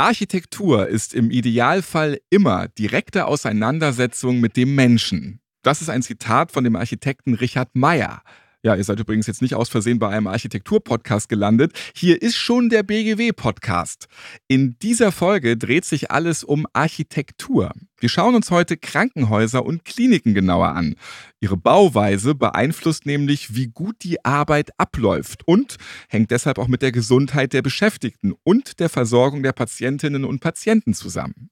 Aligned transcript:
Architektur 0.00 0.86
ist 0.86 1.12
im 1.12 1.32
Idealfall 1.32 2.20
immer 2.30 2.68
direkte 2.68 3.26
Auseinandersetzung 3.26 4.38
mit 4.38 4.56
dem 4.56 4.76
Menschen. 4.76 5.40
Das 5.62 5.82
ist 5.82 5.90
ein 5.90 6.02
Zitat 6.02 6.52
von 6.52 6.62
dem 6.62 6.76
Architekten 6.76 7.34
Richard 7.34 7.74
Meyer. 7.74 8.22
Ja, 8.64 8.74
ihr 8.74 8.82
seid 8.82 8.98
übrigens 8.98 9.28
jetzt 9.28 9.40
nicht 9.40 9.54
aus 9.54 9.68
Versehen 9.68 10.00
bei 10.00 10.08
einem 10.08 10.26
Architektur-Podcast 10.26 11.28
gelandet. 11.28 11.72
Hier 11.94 12.20
ist 12.20 12.34
schon 12.34 12.68
der 12.68 12.82
BGW-Podcast. 12.82 14.08
In 14.48 14.76
dieser 14.82 15.12
Folge 15.12 15.56
dreht 15.56 15.84
sich 15.84 16.10
alles 16.10 16.42
um 16.42 16.66
Architektur. 16.72 17.70
Wir 17.98 18.08
schauen 18.08 18.34
uns 18.34 18.50
heute 18.50 18.76
Krankenhäuser 18.76 19.64
und 19.64 19.84
Kliniken 19.84 20.34
genauer 20.34 20.70
an. 20.70 20.96
Ihre 21.38 21.56
Bauweise 21.56 22.34
beeinflusst 22.34 23.06
nämlich, 23.06 23.54
wie 23.54 23.68
gut 23.68 24.02
die 24.02 24.24
Arbeit 24.24 24.70
abläuft 24.76 25.46
und 25.46 25.76
hängt 26.08 26.32
deshalb 26.32 26.58
auch 26.58 26.68
mit 26.68 26.82
der 26.82 26.90
Gesundheit 26.90 27.52
der 27.52 27.62
Beschäftigten 27.62 28.34
und 28.42 28.80
der 28.80 28.88
Versorgung 28.88 29.44
der 29.44 29.52
Patientinnen 29.52 30.24
und 30.24 30.40
Patienten 30.40 30.94
zusammen. 30.94 31.50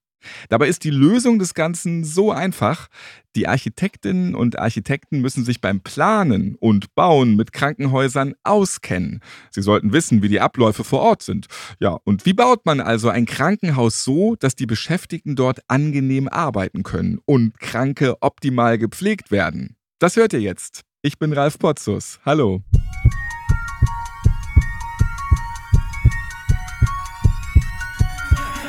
Dabei 0.49 0.69
ist 0.69 0.85
die 0.85 0.91
Lösung 0.91 1.39
des 1.39 1.55
Ganzen 1.55 2.05
so 2.05 2.33
einfach. 2.33 2.89
Die 3.35 3.49
Architektinnen 3.49 4.35
und 4.35 4.59
Architekten 4.59 5.21
müssen 5.21 5.45
sich 5.45 5.61
beim 5.61 5.81
Planen 5.81 6.55
und 6.55 6.95
Bauen 6.95 7.37
mit 7.37 7.53
Krankenhäusern 7.53 8.35
auskennen. 8.45 9.21
Sie 9.51 9.63
sollten 9.63 9.93
wissen, 9.93 10.23
wie 10.23 10.29
die 10.29 10.41
Abläufe 10.41 10.85
vor 10.85 11.01
Ort 11.01 11.23
sind. 11.23 11.47
Ja, 11.79 11.99
und 12.05 12.25
wie 12.25 12.33
baut 12.33 12.65
man 12.65 12.81
also 12.81 13.11
ein 13.11 13.27
Krankenhaus 13.27 14.05
so, 14.05 14.37
dass 14.37 14.55
die 14.55 14.67
Beschäftigten 14.67 15.37
dort 15.37 15.61
angenehm 15.69 16.29
arbeiten 16.29 16.83
können 16.83 17.19
und 17.27 17.61
Kranke 17.61 18.17
optimal 18.23 18.79
gepflegt 18.79 19.31
werden? 19.31 19.77
Das 19.99 20.17
hört 20.17 20.33
ihr 20.33 20.41
jetzt. 20.41 20.83
Ich 21.03 21.19
bin 21.19 21.33
Ralf 21.33 21.59
Potzus. 21.59 22.19
Hallo. 22.25 22.63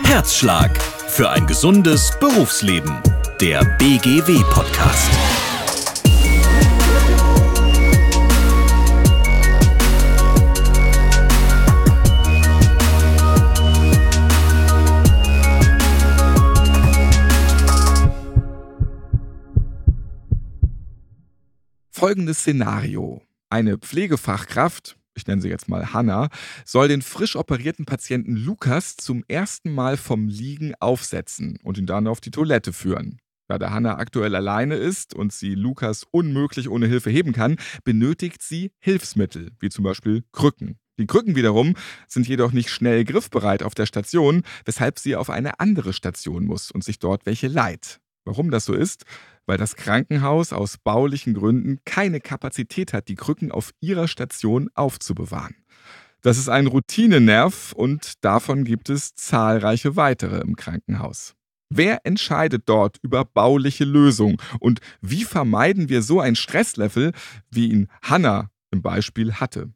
Herzschlag 0.04 0.72
für 1.17 1.31
ein 1.31 1.48
gesundes 1.48 2.12
Berufsleben. 2.20 3.02
Der 3.41 3.65
BGW-Podcast. 3.79 5.10
Folgendes 21.90 22.41
Szenario. 22.41 23.24
Eine 23.49 23.79
Pflegefachkraft 23.79 24.99
ich 25.18 25.27
nenne 25.27 25.41
sie 25.41 25.49
jetzt 25.49 25.68
mal 25.68 25.93
Hanna, 25.93 26.29
soll 26.63 26.87
den 26.87 27.01
frisch 27.01 27.35
operierten 27.35 27.85
Patienten 27.85 28.35
Lukas 28.35 28.96
zum 28.96 29.26
ersten 29.27 29.74
Mal 29.74 29.98
vom 29.98 30.27
Liegen 30.27 30.74
aufsetzen 30.79 31.59
und 31.63 31.77
ihn 31.77 31.87
dann 31.87 32.07
auf 32.07 32.21
die 32.21 32.32
Toilette 32.32 32.71
führen. 32.71 33.20
Da 33.49 33.57
der 33.57 33.71
Hanna 33.71 33.98
aktuell 33.98 34.35
alleine 34.35 34.76
ist 34.76 35.13
und 35.13 35.34
sie 35.34 35.55
Lukas 35.55 36.05
unmöglich 36.12 36.70
ohne 36.70 36.85
Hilfe 36.85 37.09
heben 37.09 37.34
kann, 37.34 37.55
benötigt 37.84 38.41
sie 38.41 38.71
Hilfsmittel, 38.79 39.51
wie 39.59 39.70
zum 39.70 39.84
Beispiel 39.84 40.24
Krücken. 40.34 40.77
Die 40.99 41.07
Krücken 41.07 41.35
wiederum 41.35 41.76
sind 42.07 42.27
jedoch 42.27 42.52
nicht 42.52 42.70
schnell 42.70 43.05
griffbereit 43.05 43.63
auf 43.63 43.76
der 43.76 43.85
Station, 43.85 44.43
weshalb 44.65 44.99
sie 44.99 45.15
auf 45.15 45.29
eine 45.29 45.59
andere 45.59 45.93
Station 45.93 46.46
muss 46.46 46.71
und 46.71 46.84
sich 46.84 46.99
dort 46.99 47.26
welche 47.26 47.48
leiht. 47.48 47.99
Warum 48.26 48.52
das 48.52 48.65
so 48.65 48.74
ist? 48.74 49.05
Weil 49.48 49.57
das 49.57 49.76
Krankenhaus 49.76 50.53
aus 50.53 50.77
baulichen 50.77 51.34
Gründen 51.34 51.79
keine 51.85 52.20
Kapazität 52.20 52.93
hat, 52.93 53.07
die 53.07 53.15
Krücken 53.15 53.51
auf 53.51 53.71
ihrer 53.79 54.07
Station 54.07 54.70
aufzubewahren. 54.76 55.55
Das 56.21 56.37
ist 56.37 56.49
ein 56.49 56.67
Routinenerv 56.67 57.71
und 57.73 58.23
davon 58.23 58.65
gibt 58.65 58.90
es 58.90 59.15
zahlreiche 59.15 59.95
weitere 59.95 60.41
im 60.41 60.55
Krankenhaus. 60.55 61.34
Wer 61.70 62.05
entscheidet 62.05 62.63
dort 62.68 62.98
über 63.01 63.25
bauliche 63.25 63.84
Lösungen 63.84 64.38
und 64.59 64.79
wie 65.01 65.23
vermeiden 65.23 65.90
wir 65.90 66.01
so 66.01 66.19
ein 66.19 66.35
Stresslevel, 66.35 67.12
wie 67.50 67.69
ihn 67.69 67.88
Hanna 68.02 68.50
im 68.72 68.81
Beispiel 68.81 69.34
hatte? 69.34 69.72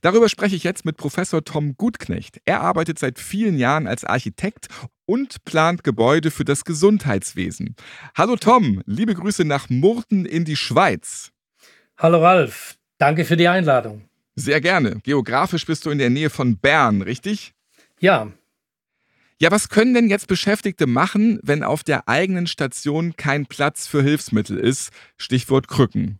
Darüber 0.00 0.28
spreche 0.28 0.56
ich 0.56 0.64
jetzt 0.64 0.84
mit 0.84 0.96
Professor 0.96 1.44
Tom 1.44 1.76
Gutknecht. 1.76 2.40
Er 2.44 2.60
arbeitet 2.60 2.98
seit 2.98 3.18
vielen 3.18 3.58
Jahren 3.58 3.86
als 3.86 4.04
Architekt 4.04 4.68
und 5.06 5.44
plant 5.44 5.84
Gebäude 5.84 6.30
für 6.30 6.44
das 6.44 6.64
Gesundheitswesen. 6.64 7.76
Hallo 8.16 8.36
Tom, 8.36 8.82
liebe 8.86 9.14
Grüße 9.14 9.44
nach 9.44 9.68
Murten 9.70 10.26
in 10.26 10.44
die 10.44 10.56
Schweiz. 10.56 11.30
Hallo 11.98 12.22
Ralf, 12.22 12.76
danke 12.98 13.24
für 13.24 13.36
die 13.36 13.48
Einladung. 13.48 14.08
Sehr 14.34 14.60
gerne. 14.60 15.00
Geografisch 15.02 15.64
bist 15.64 15.86
du 15.86 15.90
in 15.90 15.98
der 15.98 16.10
Nähe 16.10 16.28
von 16.28 16.58
Bern, 16.58 17.00
richtig? 17.00 17.54
Ja. 18.00 18.30
Ja, 19.38 19.50
was 19.50 19.68
können 19.68 19.94
denn 19.94 20.08
jetzt 20.08 20.28
Beschäftigte 20.28 20.86
machen, 20.86 21.40
wenn 21.42 21.62
auf 21.62 21.82
der 21.82 22.08
eigenen 22.08 22.46
Station 22.46 23.16
kein 23.16 23.46
Platz 23.46 23.86
für 23.86 24.02
Hilfsmittel 24.02 24.58
ist? 24.58 24.90
Stichwort 25.16 25.68
Krücken. 25.68 26.18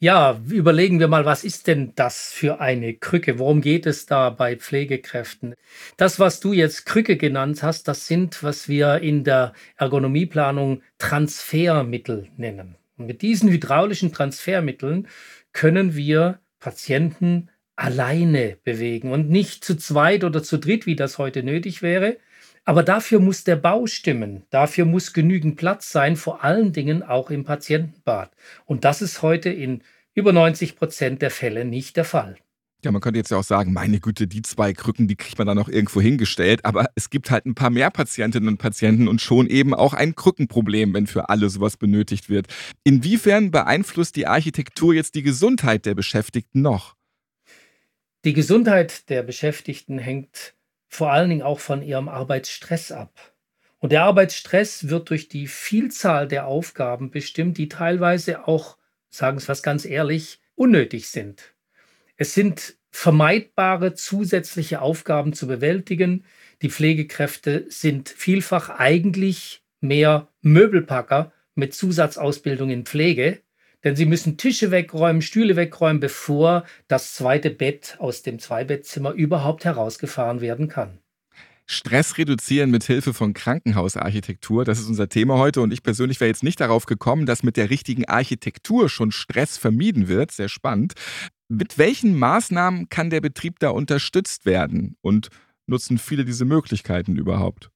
Ja, 0.00 0.40
überlegen 0.50 1.00
wir 1.00 1.08
mal, 1.08 1.24
was 1.24 1.44
ist 1.44 1.66
denn 1.66 1.92
das 1.94 2.32
für 2.32 2.60
eine 2.60 2.94
Krücke? 2.94 3.38
Worum 3.38 3.60
geht 3.60 3.86
es 3.86 4.06
da 4.06 4.28
bei 4.28 4.56
Pflegekräften? 4.56 5.54
Das, 5.96 6.18
was 6.18 6.40
du 6.40 6.52
jetzt 6.52 6.84
Krücke 6.84 7.16
genannt 7.16 7.62
hast, 7.62 7.88
das 7.88 8.06
sind, 8.06 8.42
was 8.42 8.68
wir 8.68 8.98
in 8.98 9.24
der 9.24 9.54
Ergonomieplanung 9.76 10.82
Transfermittel 10.98 12.28
nennen. 12.36 12.76
Und 12.96 13.06
mit 13.06 13.22
diesen 13.22 13.48
hydraulischen 13.48 14.12
Transfermitteln 14.12 15.08
können 15.52 15.94
wir 15.94 16.40
Patienten 16.58 17.50
alleine 17.76 18.58
bewegen 18.62 19.10
und 19.10 19.30
nicht 19.30 19.64
zu 19.64 19.76
zweit 19.76 20.24
oder 20.24 20.42
zu 20.42 20.58
dritt, 20.58 20.86
wie 20.86 20.96
das 20.96 21.18
heute 21.18 21.42
nötig 21.42 21.82
wäre. 21.82 22.18
Aber 22.64 22.82
dafür 22.82 23.20
muss 23.20 23.44
der 23.44 23.56
Bau 23.56 23.86
stimmen. 23.86 24.44
Dafür 24.50 24.86
muss 24.86 25.12
genügend 25.12 25.56
Platz 25.56 25.90
sein, 25.90 26.16
vor 26.16 26.44
allen 26.44 26.72
Dingen 26.72 27.02
auch 27.02 27.30
im 27.30 27.44
Patientenbad. 27.44 28.30
Und 28.64 28.84
das 28.84 29.02
ist 29.02 29.22
heute 29.22 29.50
in 29.50 29.82
über 30.14 30.32
90 30.32 30.76
Prozent 30.76 31.20
der 31.20 31.30
Fälle 31.30 31.64
nicht 31.64 31.96
der 31.96 32.04
Fall. 32.04 32.36
Ja, 32.84 32.92
man 32.92 33.00
könnte 33.00 33.18
jetzt 33.18 33.30
ja 33.30 33.38
auch 33.38 33.44
sagen, 33.44 33.72
meine 33.72 33.98
Güte, 33.98 34.26
die 34.26 34.42
zwei 34.42 34.74
Krücken, 34.74 35.08
die 35.08 35.16
kriegt 35.16 35.38
man 35.38 35.46
dann 35.46 35.56
noch 35.56 35.70
irgendwo 35.70 36.02
hingestellt. 36.02 36.64
Aber 36.64 36.86
es 36.94 37.08
gibt 37.08 37.30
halt 37.30 37.46
ein 37.46 37.54
paar 37.54 37.70
mehr 37.70 37.90
Patientinnen 37.90 38.48
und 38.48 38.58
Patienten 38.58 39.08
und 39.08 39.22
schon 39.22 39.46
eben 39.46 39.72
auch 39.72 39.94
ein 39.94 40.14
Krückenproblem, 40.14 40.92
wenn 40.92 41.06
für 41.06 41.30
alle 41.30 41.48
sowas 41.48 41.78
benötigt 41.78 42.28
wird. 42.28 42.46
Inwiefern 42.82 43.50
beeinflusst 43.50 44.16
die 44.16 44.26
Architektur 44.26 44.94
jetzt 44.94 45.14
die 45.14 45.22
Gesundheit 45.22 45.86
der 45.86 45.94
Beschäftigten 45.94 46.60
noch? 46.60 46.94
Die 48.24 48.34
Gesundheit 48.34 49.08
der 49.08 49.22
Beschäftigten 49.22 49.98
hängt 49.98 50.54
vor 50.94 51.12
allen 51.12 51.28
Dingen 51.28 51.42
auch 51.42 51.58
von 51.58 51.82
ihrem 51.82 52.08
Arbeitsstress 52.08 52.92
ab. 52.92 53.32
Und 53.80 53.90
der 53.90 54.04
Arbeitsstress 54.04 54.88
wird 54.88 55.10
durch 55.10 55.28
die 55.28 55.48
Vielzahl 55.48 56.28
der 56.28 56.46
Aufgaben 56.46 57.10
bestimmt, 57.10 57.58
die 57.58 57.68
teilweise 57.68 58.46
auch 58.46 58.78
sagen 59.10 59.36
es 59.36 59.48
was 59.48 59.62
ganz 59.62 59.84
ehrlich, 59.84 60.40
unnötig 60.54 61.08
sind. 61.08 61.54
Es 62.16 62.32
sind 62.32 62.76
vermeidbare 62.92 63.94
zusätzliche 63.94 64.80
Aufgaben 64.80 65.32
zu 65.32 65.48
bewältigen. 65.48 66.24
Die 66.62 66.70
Pflegekräfte 66.70 67.66
sind 67.68 68.08
vielfach 68.08 68.70
eigentlich 68.70 69.64
mehr 69.80 70.28
Möbelpacker 70.42 71.32
mit 71.56 71.74
Zusatzausbildung 71.74 72.70
in 72.70 72.86
Pflege, 72.86 73.40
denn 73.84 73.96
sie 73.96 74.06
müssen 74.06 74.36
Tische 74.36 74.70
wegräumen, 74.70 75.22
Stühle 75.22 75.56
wegräumen, 75.56 76.00
bevor 76.00 76.64
das 76.88 77.14
zweite 77.14 77.50
Bett 77.50 77.96
aus 77.98 78.22
dem 78.22 78.38
Zweibettzimmer 78.38 79.12
überhaupt 79.12 79.64
herausgefahren 79.64 80.40
werden 80.40 80.68
kann. 80.68 80.98
Stress 81.66 82.18
reduzieren 82.18 82.70
mit 82.70 82.84
Hilfe 82.84 83.14
von 83.14 83.32
Krankenhausarchitektur. 83.32 84.64
Das 84.64 84.78
ist 84.78 84.88
unser 84.88 85.08
Thema 85.08 85.38
heute 85.38 85.62
und 85.62 85.72
ich 85.72 85.82
persönlich 85.82 86.20
wäre 86.20 86.28
jetzt 86.28 86.42
nicht 86.42 86.60
darauf 86.60 86.84
gekommen, 86.84 87.24
dass 87.24 87.42
mit 87.42 87.56
der 87.56 87.70
richtigen 87.70 88.04
Architektur 88.04 88.90
schon 88.90 89.12
Stress 89.12 89.56
vermieden 89.56 90.08
wird. 90.08 90.30
Sehr 90.30 90.48
spannend. 90.48 90.92
Mit 91.48 91.78
welchen 91.78 92.18
Maßnahmen 92.18 92.88
kann 92.90 93.08
der 93.08 93.22
Betrieb 93.22 93.60
da 93.60 93.70
unterstützt 93.70 94.44
werden 94.44 94.96
und 95.00 95.28
nutzen 95.66 95.96
viele 95.98 96.24
diese 96.26 96.44
Möglichkeiten 96.44 97.16
überhaupt? 97.16 97.70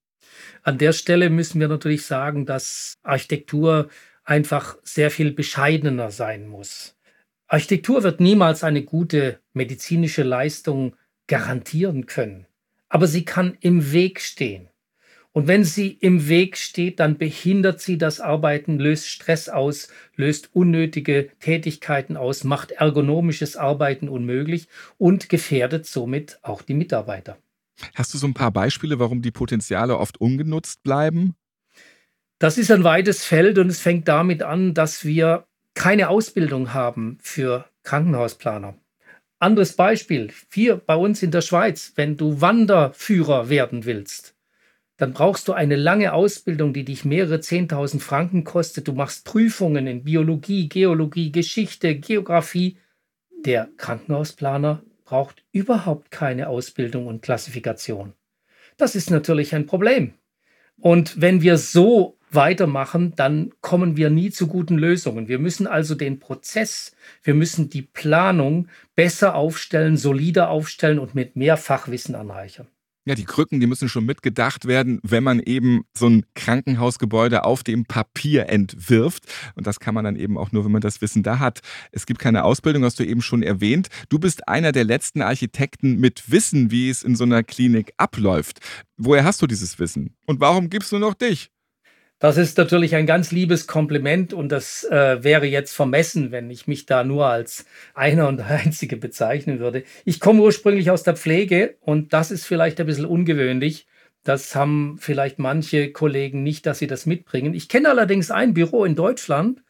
An 0.63 0.77
der 0.77 0.93
Stelle 0.93 1.31
müssen 1.31 1.59
wir 1.59 1.69
natürlich 1.69 2.05
sagen, 2.05 2.45
dass 2.45 2.95
Architektur 3.03 3.89
einfach 4.29 4.77
sehr 4.83 5.11
viel 5.11 5.33
bescheidener 5.33 6.11
sein 6.11 6.47
muss. 6.47 6.97
Architektur 7.47 8.03
wird 8.03 8.21
niemals 8.21 8.63
eine 8.63 8.83
gute 8.83 9.41
medizinische 9.53 10.23
Leistung 10.23 10.97
garantieren 11.27 12.07
können 12.07 12.47
aber 12.89 13.07
sie 13.07 13.25
kann 13.25 13.57
im 13.61 13.93
Weg 13.93 14.21
stehen. 14.21 14.69
Und 15.33 15.47
wenn 15.47 15.63
sie 15.63 15.89
im 15.93 16.29
Weg 16.29 16.57
steht, 16.57 17.01
dann 17.01 17.19
behindert 17.19 17.81
sie 17.81 17.99
das 17.99 18.19
Arbeiten, 18.19 18.79
löst 18.79 19.09
Stress 19.09 19.49
aus, 19.49 19.89
löst 20.17 20.51
unnötige 20.55 21.29
Tätigkeiten 21.39 22.17
aus, 22.17 22.45
macht 22.45 22.73
ergonomisches 22.73 23.57
Arbeiten 23.57 24.09
unmöglich 24.09 24.69
und 24.97 25.29
gefährdet 25.29 25.87
somit 25.87 26.39
auch 26.43 26.63
die 26.63 26.75
Mitarbeiter. 26.75 27.39
Hast 27.95 28.13
du 28.15 28.19
so 28.19 28.27
ein 28.27 28.35
paar 28.35 28.51
Beispiele, 28.51 28.99
warum 28.99 29.23
die 29.23 29.31
Potenziale 29.31 29.99
oft 29.99 30.21
ungenutzt 30.21 30.83
bleiben? 30.83 31.37
Das 32.39 32.57
ist 32.57 32.71
ein 32.71 32.85
weites 32.85 33.25
Feld 33.25 33.59
und 33.59 33.69
es 33.69 33.81
fängt 33.81 34.07
damit 34.07 34.45
an, 34.45 34.73
dass 34.73 35.05
wir 35.05 35.45
keine 35.75 36.09
Ausbildung 36.09 36.73
haben 36.73 37.19
für 37.21 37.65
Krankenhausplaner. 37.83 38.77
Anderes 39.41 39.75
Beispiel, 39.75 40.33
hier 40.53 40.77
bei 40.77 40.95
uns 40.95 41.23
in 41.23 41.33
der 41.33 41.41
Schweiz, 41.41 41.93
wenn 41.97 42.17
du 42.17 42.41
Wanderführer 42.41 43.49
werden 43.49 43.85
willst, 43.85 44.37
dann 44.99 45.13
brauchst 45.13 45.47
du 45.49 45.53
eine 45.53 45.77
lange 45.77 46.13
Ausbildung, 46.13 46.73
die 46.73 46.85
dich 46.85 47.05
mehrere 47.05 47.37
10.000 47.37 48.01
Franken 48.01 48.45
kostet. 48.45 48.89
Du 48.89 48.93
machst 48.93 49.25
Prüfungen 49.25 49.87
in 49.87 50.05
Biologie, 50.05 50.69
Geologie, 50.69 51.31
Geschichte, 51.33 51.95
Geografie. 51.97 52.79
Der 53.45 53.69
Krankenhausplaner 53.77 54.83
braucht 55.05 55.45
überhaupt 55.53 56.11
keine 56.11 56.49
Ausbildung 56.49 57.07
und 57.07 57.23
Klassifikation. 57.23 58.13
Das 58.77 58.97
ist 58.97 59.11
natürlich 59.11 59.55
ein 59.55 59.67
Problem. 59.67 60.15
Und 60.81 61.21
wenn 61.21 61.43
wir 61.43 61.59
so 61.59 62.18
weitermachen, 62.31 63.15
dann 63.17 63.53
kommen 63.61 63.97
wir 63.97 64.11
nie 64.11 64.31
zu 64.31 64.47
guten 64.47 64.77
Lösungen. 64.79 65.29
Wir 65.29 65.39
müssen 65.39 65.67
also 65.67 65.95
den 65.95 66.19
Prozess, 66.19 66.95
wir 67.23 67.35
müssen 67.35 67.71
die 67.71 67.83
Planung 67.83 68.69
besser 68.95 69.35
aufstellen, 69.35 69.97
solider 69.97 70.51
aufstellen 70.51 70.99
und 70.99 71.15
mit 71.15 71.37
mehr 71.37 71.57
Fachwissen 71.57 72.15
anreichern. 72.15 72.69
Ja, 73.09 73.15
die 73.15 73.25
Krücken, 73.25 73.59
die 73.59 73.67
müssen 73.67 73.89
schon 73.89 74.05
mitgedacht 74.05 74.67
werden, 74.67 75.01
wenn 75.03 75.25
man 75.25 75.41
eben 75.41 75.85
so 75.97 76.11
ein 76.11 76.27
Krankenhausgebäude 76.35 77.43
auf 77.45 77.63
dem 77.63 77.87
Papier 77.87 78.51
entwirft. 78.51 79.25
Und 79.55 79.67
das 79.67 79.81
kann 79.81 79.95
man 79.95 80.05
dann 80.05 80.17
eben 80.17 80.37
auch 80.37 80.53
nur, 80.53 80.67
wenn 80.67 80.73
man 80.73 80.83
das 80.83 81.01
Wissen 81.01 81.23
da 81.23 81.39
hat. 81.39 81.61
Es 81.91 82.05
gibt 82.05 82.21
keine 82.21 82.45
Ausbildung, 82.45 82.85
hast 82.85 83.01
du 83.01 83.05
eben 83.05 83.23
schon 83.23 83.43
erwähnt. 83.43 83.89
Du 84.11 84.19
bist 84.19 84.47
einer 84.47 84.73
der 84.73 84.85
letzten 84.85 85.23
Architekten 85.23 85.99
mit 85.99 86.31
Wissen, 86.31 86.71
wie 86.71 86.91
es 86.91 87.03
in 87.03 87.17
so 87.17 87.25
einer 87.25 87.43
Klinik 87.43 87.95
abläuft. 87.97 88.59
Woher 88.99 89.25
hast 89.25 89.41
du 89.41 89.47
dieses 89.47 89.79
Wissen? 89.79 90.15
Und 90.27 90.41
warum 90.41 90.69
gibst 90.69 90.93
du 90.93 90.99
noch 90.99 91.15
dich? 91.15 91.51
Das 92.21 92.37
ist 92.37 92.59
natürlich 92.59 92.97
ein 92.97 93.07
ganz 93.07 93.31
liebes 93.31 93.69
Kompliment 93.69 94.33
und 94.33 94.51
das 94.51 94.83
äh, 94.85 95.23
wäre 95.23 95.47
jetzt 95.47 95.73
vermessen, 95.73 96.33
wenn 96.33 96.51
ich 96.51 96.67
mich 96.67 96.85
da 96.85 97.05
nur 97.05 97.27
als 97.27 97.65
einer 97.95 98.27
und 98.27 98.41
einzige 98.51 98.97
bezeichnen 98.97 99.61
würde. 99.61 99.85
Ich 100.05 100.19
komme 100.19 100.43
ursprünglich 100.43 100.91
aus 100.91 101.05
der 101.05 101.17
Pflege 101.17 101.77
und 101.81 102.13
das 102.13 102.33
ist 102.33 102.45
vielleicht 102.45 102.81
ein 102.81 102.87
bisschen 102.87 103.07
ungewöhnlich. 103.07 103.87
Das 104.25 104.57
haben 104.57 104.97
vielleicht 104.99 105.39
manche 105.39 105.93
Kollegen 105.93 106.43
nicht, 106.43 106.67
dass 106.67 106.81
sie 106.81 106.89
das 106.89 107.07
mitbringen. 107.07 107.55
Ich 107.55 107.69
kenne 107.69 107.89
allerdings 107.89 108.33
ein 108.33 108.53
Büro 108.53 108.85
in 108.85 108.97
Deutschland, 108.97 109.63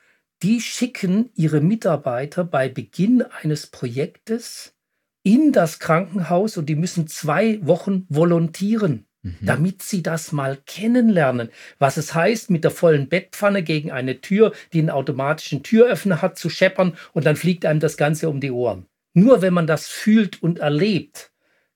die 0.43 0.63
schicken 0.63 1.31
ihre 1.35 1.61
Mitarbeiter 1.61 2.45
bei 2.45 2.71
Beginn 2.71 3.23
eines 3.43 3.67
Projektes 3.67 4.75
in 5.23 5.53
das 5.53 5.81
Krankenhaus 5.81 6.57
und 6.57 6.67
die 6.67 6.77
müssen 6.77 7.09
zwei 7.09 7.59
Wochen 7.67 8.07
volontieren. 8.09 9.08
Mhm. 9.41 9.47
damit 9.47 9.83
sie 9.83 10.03
das 10.03 10.33
mal 10.33 10.59
kennenlernen, 10.67 11.51
was 11.79 11.97
es 11.97 12.15
heißt, 12.15 12.51
mit 12.51 12.65
der 12.65 12.71
vollen 12.71 13.09
Bettpfanne 13.09 13.63
gegen 13.63 13.91
eine 13.91 14.21
Tür, 14.21 14.53
die 14.73 14.81
einen 14.81 14.91
automatischen 14.91 15.63
Türöffner 15.63 16.23
hat, 16.23 16.39
zu 16.39 16.51
scheppern 16.51 16.97
und 17.13 17.27
dann 17.27 17.37
fliegt 17.37 17.65
einem 17.65 17.81
das 17.81 17.97
Ganze 17.97 18.29
um 18.29 18.41
die 18.41 18.51
Ohren. 18.51 18.87
Nur 19.15 19.43
wenn 19.43 19.55
man 19.55 19.67
das 19.67 19.89
fühlt 19.89 20.43
und 20.43 20.59
erlebt, 20.59 21.31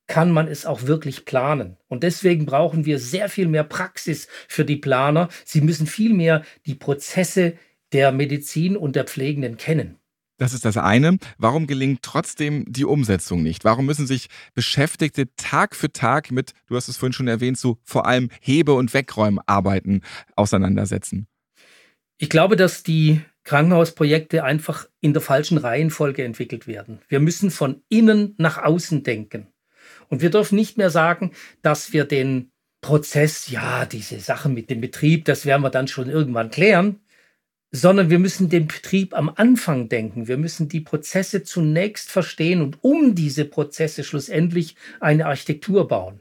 kann 0.06 0.30
man 0.30 0.48
es 0.48 0.66
auch 0.66 0.82
wirklich 0.86 1.24
planen. 1.24 1.76
Und 1.88 2.02
deswegen 2.02 2.44
brauchen 2.44 2.84
wir 2.84 2.98
sehr 2.98 3.28
viel 3.28 3.48
mehr 3.48 3.64
Praxis 3.64 4.28
für 4.48 4.64
die 4.64 4.76
Planer. 4.76 5.28
Sie 5.44 5.60
müssen 5.60 5.86
viel 5.86 6.12
mehr 6.12 6.42
die 6.66 6.74
Prozesse 6.74 7.54
der 7.92 8.12
Medizin 8.12 8.76
und 8.76 8.96
der 8.96 9.04
Pflegenden 9.04 9.56
kennen. 9.56 9.96
Das 10.42 10.54
ist 10.54 10.64
das 10.64 10.76
eine. 10.76 11.18
Warum 11.38 11.68
gelingt 11.68 12.02
trotzdem 12.02 12.64
die 12.66 12.84
Umsetzung 12.84 13.44
nicht? 13.44 13.62
Warum 13.62 13.86
müssen 13.86 14.08
sich 14.08 14.26
Beschäftigte 14.54 15.32
Tag 15.36 15.76
für 15.76 15.92
Tag 15.92 16.32
mit, 16.32 16.52
du 16.66 16.74
hast 16.74 16.88
es 16.88 16.96
vorhin 16.96 17.12
schon 17.12 17.28
erwähnt, 17.28 17.58
so 17.58 17.78
vor 17.84 18.06
allem 18.06 18.28
Hebe- 18.40 18.74
und 18.74 18.92
Wegräumarbeiten 18.92 20.02
auseinandersetzen? 20.34 21.28
Ich 22.18 22.28
glaube, 22.28 22.56
dass 22.56 22.82
die 22.82 23.20
Krankenhausprojekte 23.44 24.42
einfach 24.42 24.88
in 25.00 25.12
der 25.12 25.22
falschen 25.22 25.58
Reihenfolge 25.58 26.24
entwickelt 26.24 26.66
werden. 26.66 26.98
Wir 27.06 27.20
müssen 27.20 27.52
von 27.52 27.80
innen 27.88 28.34
nach 28.36 28.58
außen 28.58 29.04
denken. 29.04 29.46
Und 30.08 30.22
wir 30.22 30.30
dürfen 30.30 30.56
nicht 30.56 30.76
mehr 30.76 30.90
sagen, 30.90 31.30
dass 31.62 31.92
wir 31.92 32.04
den 32.04 32.50
Prozess, 32.80 33.48
ja, 33.48 33.86
diese 33.86 34.18
Sachen 34.18 34.54
mit 34.54 34.70
dem 34.70 34.80
Betrieb, 34.80 35.24
das 35.24 35.46
werden 35.46 35.62
wir 35.62 35.70
dann 35.70 35.86
schon 35.86 36.08
irgendwann 36.08 36.50
klären 36.50 36.98
sondern 37.72 38.10
wir 38.10 38.18
müssen 38.18 38.50
den 38.50 38.68
Betrieb 38.68 39.14
am 39.14 39.32
Anfang 39.34 39.88
denken. 39.88 40.28
Wir 40.28 40.36
müssen 40.36 40.68
die 40.68 40.80
Prozesse 40.80 41.42
zunächst 41.42 42.10
verstehen 42.10 42.60
und 42.60 42.78
um 42.82 43.14
diese 43.14 43.46
Prozesse 43.46 44.04
schlussendlich 44.04 44.76
eine 45.00 45.26
Architektur 45.26 45.88
bauen. 45.88 46.20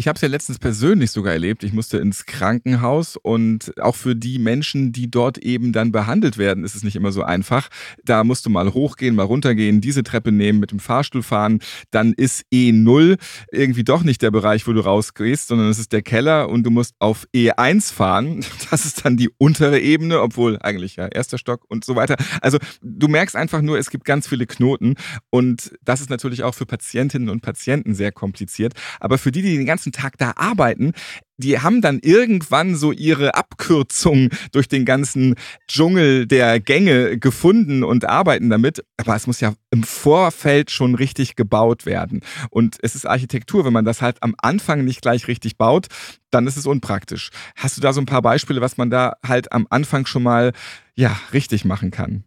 Ich 0.00 0.06
habe 0.06 0.14
es 0.14 0.20
ja 0.20 0.28
letztens 0.28 0.60
persönlich 0.60 1.10
sogar 1.10 1.32
erlebt. 1.32 1.64
Ich 1.64 1.72
musste 1.72 1.98
ins 1.98 2.24
Krankenhaus 2.24 3.16
und 3.16 3.76
auch 3.80 3.96
für 3.96 4.14
die 4.14 4.38
Menschen, 4.38 4.92
die 4.92 5.10
dort 5.10 5.38
eben 5.38 5.72
dann 5.72 5.90
behandelt 5.90 6.38
werden, 6.38 6.62
ist 6.62 6.76
es 6.76 6.84
nicht 6.84 6.94
immer 6.94 7.10
so 7.10 7.24
einfach. 7.24 7.68
Da 8.04 8.22
musst 8.22 8.46
du 8.46 8.50
mal 8.50 8.72
hochgehen, 8.74 9.16
mal 9.16 9.24
runtergehen, 9.24 9.80
diese 9.80 10.04
Treppe 10.04 10.30
nehmen, 10.30 10.60
mit 10.60 10.70
dem 10.70 10.78
Fahrstuhl 10.78 11.24
fahren. 11.24 11.58
Dann 11.90 12.12
ist 12.12 12.44
E0 12.54 13.18
irgendwie 13.50 13.82
doch 13.82 14.04
nicht 14.04 14.22
der 14.22 14.30
Bereich, 14.30 14.68
wo 14.68 14.72
du 14.72 14.82
rausgehst, 14.82 15.48
sondern 15.48 15.68
es 15.68 15.80
ist 15.80 15.90
der 15.90 16.02
Keller 16.02 16.48
und 16.48 16.62
du 16.62 16.70
musst 16.70 16.94
auf 17.00 17.26
E1 17.34 17.92
fahren. 17.92 18.44
Das 18.70 18.84
ist 18.84 19.04
dann 19.04 19.16
die 19.16 19.30
untere 19.38 19.80
Ebene, 19.80 20.20
obwohl 20.20 20.58
eigentlich 20.60 20.96
ja 20.96 21.06
erster 21.06 21.38
Stock 21.38 21.64
und 21.68 21.84
so 21.84 21.96
weiter. 21.96 22.16
Also 22.42 22.58
du 22.82 23.08
merkst 23.08 23.34
einfach 23.34 23.62
nur, 23.62 23.78
es 23.78 23.88
gibt 23.88 24.04
ganz 24.04 24.28
viele 24.28 24.46
Knoten 24.46 24.94
und 25.30 25.72
das 25.82 26.02
ist 26.02 26.10
natürlich 26.10 26.42
auch 26.42 26.54
für 26.54 26.66
Patientinnen 26.66 27.30
und 27.30 27.40
Patienten 27.40 27.94
sehr 27.94 28.12
kompliziert. 28.12 28.74
Aber 29.00 29.16
für 29.16 29.32
die, 29.32 29.40
die 29.40 29.56
den 29.56 29.64
ganzen 29.64 29.87
ganzen 29.88 29.92
Tag 29.92 30.18
da 30.18 30.32
arbeiten, 30.36 30.92
die 31.40 31.60
haben 31.60 31.80
dann 31.80 32.00
irgendwann 32.00 32.74
so 32.74 32.90
ihre 32.90 33.36
Abkürzung 33.36 34.30
durch 34.50 34.66
den 34.66 34.84
ganzen 34.84 35.36
Dschungel 35.68 36.26
der 36.26 36.58
Gänge 36.58 37.18
gefunden 37.18 37.84
und 37.84 38.04
arbeiten 38.04 38.50
damit. 38.50 38.84
Aber 38.96 39.14
es 39.14 39.26
muss 39.28 39.40
ja 39.40 39.54
im 39.70 39.84
Vorfeld 39.84 40.70
schon 40.70 40.96
richtig 40.96 41.36
gebaut 41.36 41.86
werden. 41.86 42.22
Und 42.50 42.76
es 42.82 42.96
ist 42.96 43.06
Architektur. 43.06 43.64
Wenn 43.64 43.72
man 43.72 43.84
das 43.84 44.02
halt 44.02 44.20
am 44.22 44.34
Anfang 44.38 44.84
nicht 44.84 45.00
gleich 45.00 45.28
richtig 45.28 45.56
baut, 45.56 45.86
dann 46.30 46.46
ist 46.46 46.56
es 46.56 46.66
unpraktisch. 46.66 47.30
Hast 47.54 47.76
du 47.76 47.80
da 47.80 47.92
so 47.92 48.00
ein 48.00 48.06
paar 48.06 48.22
Beispiele, 48.22 48.60
was 48.60 48.76
man 48.76 48.90
da 48.90 49.14
halt 49.24 49.52
am 49.52 49.66
Anfang 49.70 50.06
schon 50.06 50.24
mal, 50.24 50.52
ja, 50.96 51.16
richtig 51.32 51.64
machen 51.64 51.92
kann? 51.92 52.24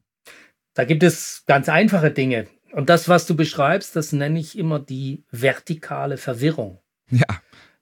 Da 0.73 0.85
gibt 0.85 1.03
es 1.03 1.43
ganz 1.47 1.67
einfache 1.67 2.11
Dinge. 2.11 2.47
Und 2.71 2.89
das, 2.89 3.09
was 3.09 3.25
du 3.25 3.35
beschreibst, 3.35 3.97
das 3.97 4.13
nenne 4.13 4.39
ich 4.39 4.57
immer 4.57 4.79
die 4.79 5.25
vertikale 5.29 6.15
Verwirrung. 6.15 6.80
Ja. 7.11 7.27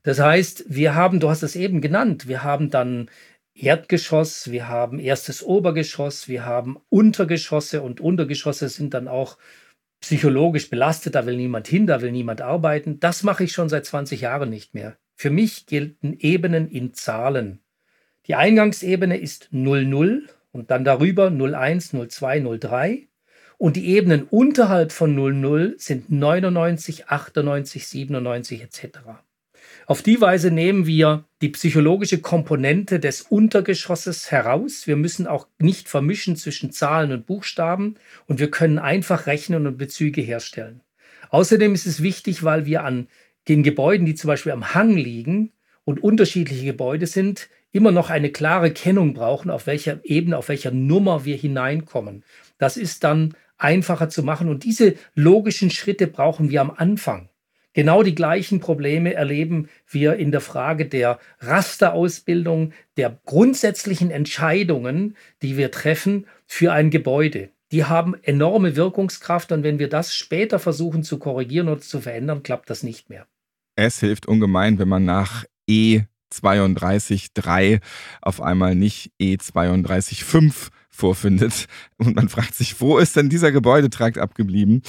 Das 0.03 0.19
heißt, 0.19 0.65
wir 0.67 0.95
haben, 0.95 1.19
du 1.19 1.29
hast 1.29 1.43
es 1.43 1.55
eben 1.55 1.81
genannt, 1.81 2.27
wir 2.27 2.43
haben 2.43 2.69
dann 2.69 3.09
Erdgeschoss, 3.53 4.51
wir 4.51 4.67
haben 4.67 4.99
erstes 4.99 5.43
Obergeschoss, 5.43 6.27
wir 6.27 6.45
haben 6.45 6.77
Untergeschosse 6.89 7.81
und 7.81 7.99
Untergeschosse 7.99 8.69
sind 8.69 8.93
dann 8.93 9.07
auch 9.07 9.37
psychologisch 9.99 10.69
belastet, 10.69 11.15
da 11.15 11.25
will 11.25 11.35
niemand 11.35 11.67
hin, 11.67 11.85
da 11.85 12.01
will 12.01 12.11
niemand 12.11 12.41
arbeiten. 12.41 12.99
Das 13.01 13.23
mache 13.23 13.43
ich 13.43 13.51
schon 13.51 13.67
seit 13.67 13.85
20 13.85 14.21
Jahren 14.21 14.49
nicht 14.49 14.73
mehr. 14.73 14.97
Für 15.15 15.29
mich 15.29 15.65
gelten 15.65 16.13
Ebenen 16.17 16.69
in 16.69 16.93
Zahlen. 16.93 17.59
Die 18.27 18.35
Eingangsebene 18.35 19.17
ist 19.17 19.49
00 19.51 20.29
und 20.51 20.71
dann 20.71 20.85
darüber 20.85 21.29
01, 21.29 21.93
02, 22.07 22.57
03 22.59 23.08
und 23.59 23.75
die 23.75 23.89
Ebenen 23.89 24.23
unterhalb 24.23 24.93
von 24.93 25.13
00 25.13 25.75
sind 25.77 26.09
99, 26.09 27.09
98, 27.09 27.87
97 27.87 28.63
etc. 28.63 28.99
Auf 29.85 30.01
die 30.01 30.21
Weise 30.21 30.49
nehmen 30.49 30.87
wir 30.87 31.25
die 31.41 31.49
psychologische 31.49 32.19
Komponente 32.19 33.01
des 33.01 33.21
Untergeschosses 33.21 34.31
heraus. 34.31 34.87
Wir 34.87 34.95
müssen 34.95 35.27
auch 35.27 35.47
nicht 35.59 35.89
vermischen 35.89 36.37
zwischen 36.37 36.71
Zahlen 36.71 37.11
und 37.11 37.25
Buchstaben 37.25 37.95
und 38.27 38.39
wir 38.39 38.49
können 38.49 38.79
einfach 38.79 39.27
rechnen 39.27 39.67
und 39.67 39.77
Bezüge 39.77 40.21
herstellen. 40.21 40.81
Außerdem 41.29 41.73
ist 41.73 41.85
es 41.85 42.01
wichtig, 42.01 42.43
weil 42.43 42.65
wir 42.65 42.85
an 42.85 43.07
den 43.49 43.61
Gebäuden, 43.61 44.05
die 44.05 44.15
zum 44.15 44.29
Beispiel 44.29 44.53
am 44.53 44.73
Hang 44.73 44.95
liegen 44.95 45.51
und 45.83 46.01
unterschiedliche 46.01 46.65
Gebäude 46.65 47.07
sind, 47.07 47.49
immer 47.73 47.91
noch 47.91 48.09
eine 48.09 48.31
klare 48.31 48.71
Kennung 48.71 49.13
brauchen, 49.13 49.51
auf 49.51 49.67
welcher 49.67 49.99
Ebene, 50.03 50.37
auf 50.37 50.47
welcher 50.47 50.71
Nummer 50.71 51.25
wir 51.25 51.35
hineinkommen. 51.35 52.23
Das 52.57 52.77
ist 52.77 53.03
dann 53.03 53.35
einfacher 53.59 54.09
zu 54.09 54.23
machen. 54.23 54.49
Und 54.49 54.63
diese 54.63 54.95
logischen 55.13 55.69
Schritte 55.69 56.07
brauchen 56.07 56.49
wir 56.49 56.61
am 56.61 56.71
Anfang. 56.71 57.29
Genau 57.73 58.01
die 58.01 58.15
gleichen 58.15 58.59
Probleme 58.59 59.13
erleben 59.13 59.69
wir 59.87 60.15
in 60.15 60.31
der 60.31 60.41
Frage 60.41 60.87
der 60.87 61.19
Rasterausbildung, 61.39 62.73
der 62.97 63.19
grundsätzlichen 63.25 64.09
Entscheidungen, 64.09 65.15
die 65.43 65.55
wir 65.55 65.69
treffen 65.69 66.25
für 66.47 66.73
ein 66.73 66.89
Gebäude. 66.89 67.49
Die 67.71 67.85
haben 67.85 68.15
enorme 68.23 68.75
Wirkungskraft 68.75 69.51
und 69.51 69.61
wenn 69.61 69.77
wir 69.77 69.89
das 69.89 70.15
später 70.15 70.57
versuchen 70.57 71.03
zu 71.03 71.19
korrigieren 71.19 71.69
oder 71.69 71.81
zu 71.81 72.01
verändern, 72.01 72.41
klappt 72.41 72.71
das 72.71 72.81
nicht 72.81 73.09
mehr. 73.09 73.27
Es 73.75 73.99
hilft 73.99 74.27
ungemein, 74.27 74.79
wenn 74.79 74.89
man 74.89 75.05
nach 75.05 75.45
E32.3 76.31 77.81
auf 78.21 78.41
einmal 78.41 78.75
nicht 78.75 79.11
E32.5 79.19 80.69
vorfindet. 80.89 81.67
Und 81.97 82.15
man 82.15 82.29
fragt 82.29 82.55
sich, 82.55 82.79
wo 82.81 82.97
ist 82.97 83.15
denn 83.15 83.29
dieser 83.29 83.51
Gebäudetrakt 83.51 84.17
abgeblieben? 84.17 84.81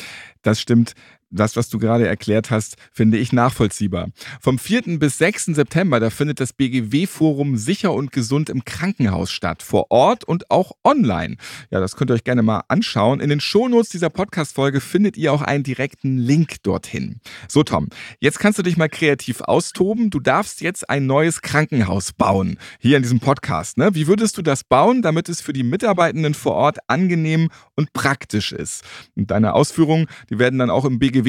Das 0.42 0.60
stimmt. 0.60 0.94
Das, 1.30 1.56
was 1.56 1.68
du 1.68 1.78
gerade 1.78 2.06
erklärt 2.06 2.50
hast, 2.50 2.76
finde 2.92 3.18
ich 3.18 3.32
nachvollziehbar. 3.32 4.08
Vom 4.40 4.58
4. 4.58 4.98
bis 4.98 5.18
6. 5.18 5.46
September, 5.46 6.00
da 6.00 6.10
findet 6.10 6.40
das 6.40 6.52
BGW-Forum 6.52 7.56
Sicher 7.56 7.92
und 7.92 8.12
Gesund 8.12 8.50
im 8.50 8.64
Krankenhaus 8.64 9.30
statt. 9.30 9.62
Vor 9.62 9.90
Ort 9.90 10.24
und 10.24 10.50
auch 10.50 10.72
online. 10.84 11.36
Ja, 11.70 11.80
das 11.80 11.96
könnt 11.96 12.10
ihr 12.10 12.14
euch 12.14 12.24
gerne 12.24 12.42
mal 12.42 12.62
anschauen. 12.68 13.20
In 13.20 13.30
den 13.30 13.40
Shownotes 13.40 13.90
dieser 13.90 14.10
Podcast-Folge 14.10 14.80
findet 14.80 15.16
ihr 15.16 15.32
auch 15.32 15.42
einen 15.42 15.62
direkten 15.62 16.18
Link 16.18 16.62
dorthin. 16.62 17.20
So, 17.48 17.62
Tom, 17.62 17.88
jetzt 18.18 18.40
kannst 18.40 18.58
du 18.58 18.62
dich 18.62 18.76
mal 18.76 18.88
kreativ 18.88 19.40
austoben. 19.40 20.10
Du 20.10 20.18
darfst 20.18 20.60
jetzt 20.60 20.90
ein 20.90 21.06
neues 21.06 21.42
Krankenhaus 21.42 22.12
bauen. 22.12 22.58
Hier 22.80 22.96
in 22.96 23.02
diesem 23.02 23.20
Podcast. 23.20 23.78
Ne? 23.78 23.94
Wie 23.94 24.08
würdest 24.08 24.36
du 24.36 24.42
das 24.42 24.64
bauen, 24.64 25.02
damit 25.02 25.28
es 25.28 25.40
für 25.40 25.52
die 25.52 25.62
Mitarbeitenden 25.62 26.34
vor 26.34 26.54
Ort 26.54 26.78
angenehm 26.88 27.50
und 27.76 27.92
praktisch 27.92 28.52
ist? 28.52 28.82
Und 29.16 29.30
deine 29.30 29.54
Ausführungen, 29.54 30.06
die 30.28 30.38
werden 30.38 30.58
dann 30.58 30.70
auch 30.70 30.84
im 30.84 30.98
BGW-Forum 30.98 31.19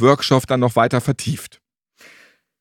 Workshop 0.00 0.46
dann 0.46 0.60
noch 0.60 0.76
weiter 0.76 1.00
vertieft. 1.00 1.62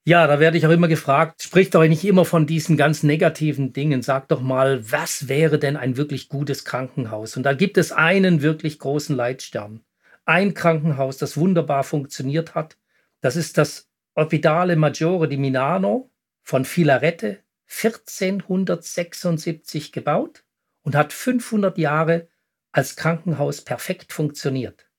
Ja, 0.03 0.25
da 0.25 0.39
werde 0.39 0.57
ich 0.57 0.65
auch 0.65 0.71
immer 0.71 0.87
gefragt, 0.87 1.43
sprich 1.43 1.69
doch 1.69 1.85
nicht 1.85 2.03
immer 2.03 2.25
von 2.25 2.47
diesen 2.47 2.75
ganz 2.75 3.03
negativen 3.03 3.71
Dingen. 3.71 4.01
Sag 4.01 4.29
doch 4.29 4.41
mal, 4.41 4.91
was 4.91 5.27
wäre 5.27 5.59
denn 5.59 5.77
ein 5.77 5.95
wirklich 5.95 6.27
gutes 6.27 6.65
Krankenhaus? 6.65 7.37
Und 7.37 7.43
da 7.43 7.53
gibt 7.53 7.77
es 7.77 7.91
einen 7.91 8.41
wirklich 8.41 8.79
großen 8.79 9.15
Leitstern. 9.15 9.81
Ein 10.25 10.55
Krankenhaus, 10.55 11.17
das 11.17 11.37
wunderbar 11.37 11.83
funktioniert 11.83 12.55
hat. 12.55 12.77
Das 13.21 13.35
ist 13.35 13.59
das 13.59 13.91
Ospedale 14.15 14.75
Maggiore 14.75 15.27
di 15.27 15.37
Milano 15.37 16.09
von 16.41 16.65
Filarete, 16.65 17.43
1476 17.67 19.91
gebaut 19.91 20.43
und 20.81 20.95
hat 20.95 21.13
500 21.13 21.77
Jahre 21.77 22.27
als 22.71 22.95
Krankenhaus 22.95 23.61
perfekt 23.61 24.13
funktioniert. 24.13 24.89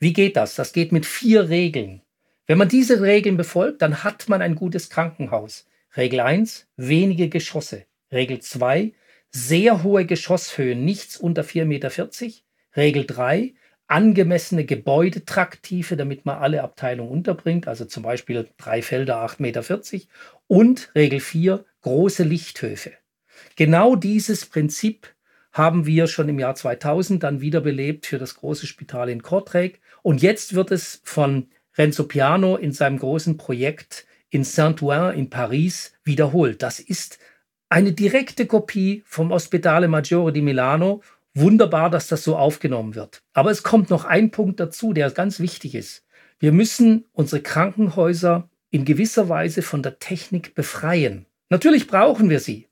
Wie 0.00 0.14
geht 0.14 0.36
das? 0.36 0.54
Das 0.54 0.72
geht 0.72 0.92
mit 0.92 1.04
vier 1.04 1.50
Regeln. 1.50 2.00
Wenn 2.46 2.56
man 2.56 2.68
diese 2.68 3.02
Regeln 3.02 3.36
befolgt, 3.36 3.82
dann 3.82 4.02
hat 4.02 4.28
man 4.28 4.40
ein 4.40 4.54
gutes 4.54 4.88
Krankenhaus. 4.88 5.66
Regel 5.94 6.20
1, 6.20 6.66
wenige 6.76 7.28
Geschosse. 7.28 7.84
Regel 8.10 8.40
2, 8.40 8.92
sehr 9.30 9.82
hohe 9.82 10.06
Geschosshöhen, 10.06 10.84
nichts 10.84 11.18
unter 11.18 11.42
4,40 11.42 11.64
Meter. 11.66 11.90
Regel 12.76 13.06
3, 13.06 13.54
angemessene 13.88 14.64
Gebäudetraktive, 14.64 15.96
damit 15.96 16.24
man 16.24 16.38
alle 16.38 16.62
Abteilungen 16.62 17.10
unterbringt, 17.10 17.68
also 17.68 17.84
zum 17.84 18.02
Beispiel 18.02 18.48
drei 18.56 18.80
Felder, 18.80 19.22
8,40 19.24 19.38
Meter. 19.42 20.06
Und 20.46 20.90
Regel 20.94 21.20
4, 21.20 21.64
große 21.82 22.22
Lichthöfe. 22.22 22.92
Genau 23.56 23.96
dieses 23.96 24.46
Prinzip 24.46 25.08
haben 25.52 25.86
wir 25.86 26.06
schon 26.06 26.28
im 26.28 26.38
Jahr 26.38 26.54
2000 26.54 27.22
dann 27.22 27.40
wiederbelebt 27.40 28.06
für 28.06 28.18
das 28.18 28.36
große 28.36 28.66
Spital 28.66 29.08
in 29.08 29.22
Kortrijk. 29.22 29.80
Und 30.02 30.22
jetzt 30.22 30.54
wird 30.54 30.70
es 30.70 31.00
von 31.04 31.48
Renzo 31.76 32.04
Piano 32.04 32.56
in 32.56 32.72
seinem 32.72 32.98
großen 32.98 33.36
Projekt 33.36 34.06
in 34.30 34.44
Saint-Ouen 34.44 35.14
in 35.14 35.30
Paris 35.30 35.92
wiederholt. 36.04 36.62
Das 36.62 36.78
ist 36.78 37.18
eine 37.68 37.92
direkte 37.92 38.46
Kopie 38.46 39.02
vom 39.06 39.32
Ospedale 39.32 39.88
Maggiore 39.88 40.32
di 40.32 40.40
Milano. 40.40 41.02
Wunderbar, 41.34 41.90
dass 41.90 42.08
das 42.08 42.24
so 42.24 42.36
aufgenommen 42.36 42.94
wird. 42.94 43.22
Aber 43.32 43.50
es 43.50 43.62
kommt 43.62 43.90
noch 43.90 44.04
ein 44.04 44.30
Punkt 44.30 44.58
dazu, 44.58 44.92
der 44.92 45.10
ganz 45.10 45.38
wichtig 45.38 45.74
ist. 45.74 46.04
Wir 46.38 46.52
müssen 46.52 47.04
unsere 47.12 47.42
Krankenhäuser 47.42 48.48
in 48.70 48.84
gewisser 48.84 49.28
Weise 49.28 49.62
von 49.62 49.82
der 49.82 49.98
Technik 49.98 50.54
befreien. 50.54 51.26
Natürlich 51.48 51.86
brauchen 51.86 52.30
wir 52.30 52.40
sie. 52.40 52.69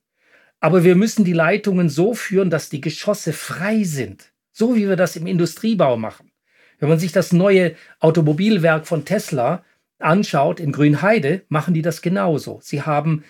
Aber 0.60 0.84
wir 0.84 0.96
müssen 0.96 1.24
die 1.24 1.32
Leitungen 1.32 1.88
so 1.88 2.14
führen, 2.14 2.50
dass 2.50 2.68
die 2.68 2.80
Geschosse 2.80 3.32
frei 3.32 3.84
sind. 3.84 4.32
So 4.52 4.74
wie 4.74 4.88
wir 4.88 4.96
das 4.96 5.16
im 5.16 5.26
Industriebau 5.26 5.96
machen. 5.96 6.30
Wenn 6.78 6.88
man 6.88 6.98
sich 6.98 7.12
das 7.12 7.32
neue 7.32 7.74
Automobilwerk 8.00 8.86
von 8.86 9.04
Tesla 9.04 9.64
anschaut 9.98 10.60
in 10.60 10.72
Grünheide, 10.72 11.42
machen 11.48 11.74
die 11.74 11.82
das 11.82 12.02
genauso. 12.02 12.60
Sie 12.62 12.82
haben 12.82 13.24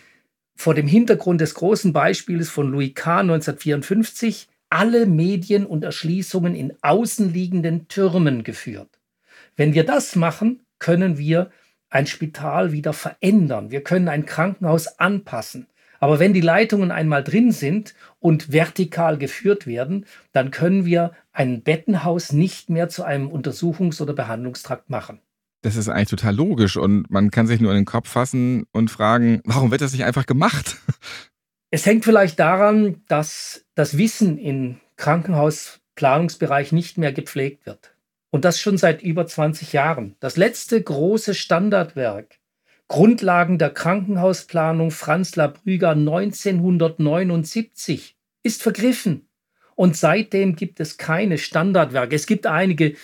vor 0.54 0.75
dem 0.75 0.87
Hintergrund 0.87 1.40
des 1.40 1.54
großen 1.54 1.92
Beispiels 1.92 2.50
von 2.50 2.70
Louis 2.70 2.92
Kahn 2.94 3.30
1954 3.30 4.49
alle 4.70 5.06
Medien 5.06 5.64
und 5.64 5.85
Erschließungen 5.85 6.54
in 6.54 6.75
außenliegenden 6.82 7.88
Türmen 7.88 8.42
geführt. 8.42 8.99
Wenn 9.56 9.73
wir 9.73 9.85
das 9.85 10.14
machen, 10.14 10.61
können 10.78 11.16
wir 11.16 11.50
ein 11.90 12.06
Spital 12.06 12.73
wieder 12.73 12.92
verändern. 12.92 13.70
Wir 13.70 13.82
können 13.82 14.08
ein 14.08 14.26
Krankenhaus 14.26 14.99
anpassen. 14.99 15.68
Aber 16.00 16.19
wenn 16.19 16.33
die 16.33 16.40
Leitungen 16.40 16.90
einmal 16.90 17.25
drin 17.25 17.52
sind 17.52 17.95
und 18.21 18.52
vertikal 18.52 19.19
geführt 19.19 19.67
werden, 19.67 20.07
dann 20.33 20.50
können 20.50 20.85
wir 20.85 21.12
ein 21.33 21.62
Bettenhaus 21.62 22.33
nicht 22.33 22.71
mehr 22.71 22.88
zu 22.88 23.05
einem 23.05 23.28
Untersuchungs- 23.28 24.00
oder 24.00 24.12
Behandlungstrakt 24.12 24.90
machen. 24.90 25.21
Das 25.62 25.75
ist 25.75 25.88
eigentlich 25.88 26.09
total 26.09 26.37
logisch 26.37 26.76
und 26.76 27.11
man 27.11 27.31
kann 27.31 27.49
sich 27.49 27.61
nur 27.61 27.73
in 27.73 27.78
den 27.78 27.85
Kopf 27.85 28.09
fassen 28.09 28.67
und 28.73 28.90
fragen, 28.90 29.40
warum 29.45 29.71
wird 29.73 29.81
das 29.81 29.93
nicht 29.93 30.05
einfach 30.05 30.26
gemacht? 30.26 30.76
Es 31.71 31.85
hängt 31.85 32.07
vielleicht 32.07 32.38
daran, 32.38 33.02
dass 33.09 33.67
das 33.75 33.99
Wissen 33.99 34.38
im 34.38 34.81
Krankenhausplanungsbereich 34.97 36.73
nicht 36.73 36.97
mehr 36.97 37.12
gepflegt 37.12 37.67
wird. 37.67 37.95
Und 38.31 38.47
das 38.47 38.59
schon 38.59 38.78
seit 38.78 39.02
über 39.02 39.26
20 39.26 39.75
Jahren. 39.75 40.17
Das 40.19 40.38
letzte 40.38 40.83
große 40.83 41.35
Standardwerk 41.35 42.38
Grundlagen 42.88 43.59
der 43.59 43.71
Krankenhausplanung 43.71 44.90
Franz 44.90 45.37
Labrüger 45.37 45.90
1979 45.90 48.16
ist 48.42 48.62
vergriffen. 48.62 49.28
Und 49.75 49.95
seitdem 49.95 50.57
gibt 50.57 50.80
es 50.80 50.97
keine 50.97 51.37
Standardwerke. 51.37 52.16
Es 52.16 52.26
gibt 52.26 52.47
einige 52.47 52.95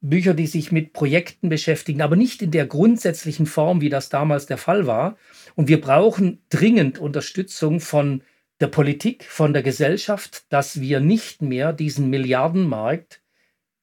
Bücher, 0.00 0.32
die 0.32 0.46
sich 0.46 0.72
mit 0.72 0.94
Projekten 0.94 1.50
beschäftigen, 1.50 2.00
aber 2.00 2.16
nicht 2.16 2.40
in 2.40 2.50
der 2.50 2.66
grundsätzlichen 2.66 3.44
Form, 3.44 3.82
wie 3.82 3.90
das 3.90 4.08
damals 4.08 4.46
der 4.46 4.56
Fall 4.56 4.86
war. 4.86 5.18
Und 5.54 5.68
wir 5.68 5.82
brauchen 5.82 6.42
dringend 6.48 6.98
Unterstützung 6.98 7.80
von 7.80 8.22
der 8.60 8.68
Politik, 8.68 9.24
von 9.24 9.52
der 9.52 9.62
Gesellschaft, 9.62 10.46
dass 10.48 10.80
wir 10.80 11.00
nicht 11.00 11.42
mehr 11.42 11.74
diesen 11.74 12.08
Milliardenmarkt 12.08 13.20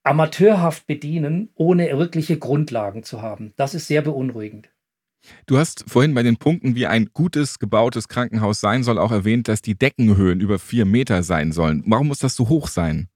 amateurhaft 0.01 0.87
bedienen, 0.87 1.49
ohne 1.53 1.95
wirkliche 1.95 2.39
Grundlagen 2.39 3.03
zu 3.03 3.21
haben. 3.21 3.53
Das 3.55 3.75
ist 3.75 3.85
sehr 3.85 4.01
beunruhigend. 4.01 4.72
Du 5.45 5.57
hast 5.57 5.83
vorhin 5.87 6.13
bei 6.13 6.23
den 6.23 6.37
Punkten, 6.37 6.75
wie 6.75 6.87
ein 6.87 7.09
gutes 7.13 7.59
gebautes 7.59 8.07
Krankenhaus 8.07 8.59
sein 8.59 8.83
soll, 8.83 8.97
auch 8.97 9.11
erwähnt, 9.11 9.47
dass 9.47 9.61
die 9.61 9.77
Deckenhöhen 9.77 10.39
über 10.39 10.59
vier 10.59 10.85
Meter 10.85 11.23
sein 11.23 11.51
sollen. 11.51 11.83
Warum 11.85 12.07
muss 12.07 12.19
das 12.19 12.35
so 12.35 12.49
hoch 12.49 12.67
sein? 12.67 13.09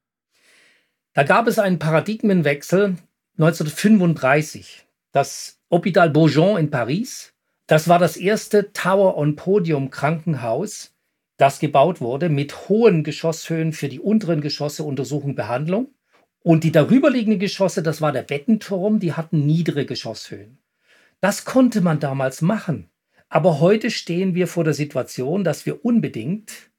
Da 1.14 1.24
gab 1.24 1.48
es 1.48 1.60
einen 1.60 1.80
Paradigmenwechsel 1.80 2.96
1935. 3.38 4.86
Das 5.12 5.60
Hôpital 5.72 6.10
Beaujon 6.10 6.58
in 6.58 6.70
Paris, 6.70 7.34
das 7.66 7.88
war 7.88 8.00
das 8.00 8.18
erste 8.18 8.72
Tower-on-Podium-Krankenhaus, 8.72 10.94
das 11.38 11.60
gebaut 11.60 12.02
wurde 12.02 12.30
mit 12.30 12.70
hohen 12.70 13.04
Geschosshöhen 13.04 13.74
für 13.74 13.90
die 13.90 14.00
unteren 14.00 14.42
Geschosse 14.42 14.84
Untersuchung, 14.84 15.36
Behandlung. 15.36 15.90
Und 16.42 16.64
die 16.64 16.72
darüberliegenden 16.72 17.40
Geschosse, 17.40 17.84
das 17.84 18.02
war 18.02 18.12
der 18.12 18.24
Bettenturm, 18.24 19.00
die 19.00 19.14
hatten 19.14 19.46
niedere 19.46 19.86
Geschosshöhen. 19.86 20.58
Das 21.22 21.46
konnte 21.46 21.82
man 21.82 22.00
damals 22.00 22.42
machen. 22.42 22.90
Aber 23.30 23.60
heute 23.60 23.92
stehen 23.92 24.36
wir 24.36 24.48
vor 24.48 24.64
der 24.64 24.74
Situation, 24.74 25.44
dass 25.44 25.66
wir 25.66 25.84
unbedingt 25.84 26.72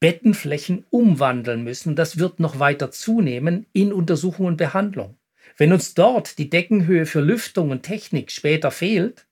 Bettenflächen 0.00 0.84
umwandeln 0.90 1.64
müssen. 1.64 1.96
Das 1.96 2.18
wird 2.18 2.38
noch 2.38 2.58
weiter 2.58 2.90
zunehmen 2.90 3.66
in 3.72 3.92
Untersuchung 3.92 4.46
und 4.46 4.56
Behandlung. 4.56 5.16
Wenn 5.56 5.72
uns 5.72 5.94
dort 5.94 6.38
die 6.38 6.50
Deckenhöhe 6.50 7.06
für 7.06 7.20
Lüftung 7.20 7.70
und 7.70 7.82
Technik 7.82 8.30
später 8.30 8.70
fehlt, 8.70 9.26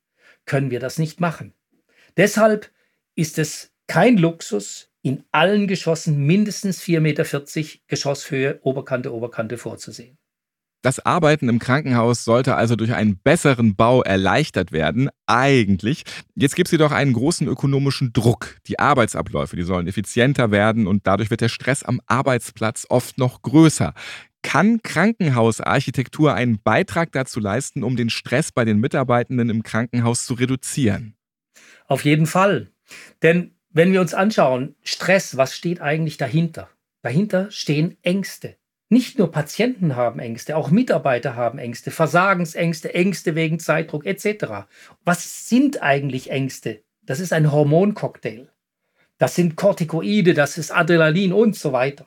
können 0.47 0.71
wir 0.71 0.81
das 0.81 0.99
nicht 0.99 1.21
machen. 1.21 1.53
Deshalb 2.17 2.71
ist 3.15 3.39
es 3.39 3.73
kein 3.87 4.17
Luxus, 4.17 4.91
in 5.03 5.23
allen 5.33 5.69
Geschossen 5.69 6.25
mindestens 6.25 6.83
4,40 6.83 7.01
Meter 7.01 7.81
Geschosshöhe, 7.89 8.59
Oberkante, 8.63 9.13
Oberkante 9.13 9.59
vorzusehen. 9.59 10.17
Das 10.85 11.01
Arbeiten 11.01 11.49
im 11.49 11.61
Krankenhaus 11.61 12.27
sollte 12.27 12.57
also 12.57 12.77
durch 12.77 12.93
einen 12.93 13.17
besseren 13.17 13.75
Bau 13.75 14.03
erleichtert 14.03 14.71
werden, 14.71 15.09
eigentlich. 15.25 16.03
Jetzt 16.35 16.57
gibt 16.57 16.69
es 16.69 16.73
jedoch 16.73 16.93
einen 16.93 17.15
großen 17.15 17.49
ökonomischen 17.49 18.13
Druck. 18.13 18.59
Die 18.67 18.79
Arbeitsabläufe, 18.79 19.57
die 19.57 19.63
sollen 19.63 19.87
effizienter 19.87 20.51
werden 20.51 20.87
und 20.87 21.07
dadurch 21.07 21.31
wird 21.31 21.41
der 21.41 21.49
Stress 21.49 21.85
am 21.85 22.03
Arbeitsplatz 22.07 22.85
oft 22.91 23.17
noch 23.17 23.41
größer. 23.41 23.95
Kann 24.43 24.83
Krankenhausarchitektur 24.83 26.35
einen 26.35 26.61
Beitrag 26.63 27.13
dazu 27.13 27.41
leisten, 27.41 27.83
um 27.83 27.97
den 27.97 28.11
Stress 28.11 28.53
bei 28.53 28.67
den 28.67 28.79
Mitarbeitenden 28.79 29.49
im 29.49 29.63
Krankenhaus 29.63 30.27
zu 30.27 30.35
reduzieren? 30.35 31.17
Auf 31.87 32.05
jeden 32.05 32.27
Fall. 32.27 32.71
Denn 33.23 33.55
wenn 33.71 33.95
wir 33.95 34.03
uns 34.03 34.13
anschauen, 34.13 34.75
Stress, 34.83 35.39
was 35.39 35.57
steht 35.57 35.81
eigentlich 35.81 36.19
dahinter? 36.19 36.69
Dahinter 37.01 37.51
stehen 37.51 37.97
Ängste. 38.03 38.59
Nicht 38.95 39.19
nur 39.19 39.33
Patienten 39.33 39.97
haben 39.97 40.21
Ängste, 40.21 40.57
auch 40.57 40.71
Mitarbeiter 40.71 41.35
haben 41.35 41.59
Ängste, 41.59 41.91
Versagensängste, 41.91 42.95
Ängste 42.95 43.35
wegen 43.35 43.59
Zeitdruck 43.59 44.07
etc. 44.07 44.69
Was 45.05 45.49
sind 45.49 45.83
eigentlich 45.83 46.31
Ängste? 46.31 46.85
Das 47.03 47.19
ist 47.19 47.33
ein 47.33 47.51
Hormoncocktail. 47.51 48.53
Das 49.19 49.35
sind 49.35 49.57
Corticoide, 49.57 50.33
das 50.33 50.59
ist 50.59 50.71
Adrenalin 50.71 51.33
und 51.33 51.57
so 51.57 51.73
weiter. 51.73 52.07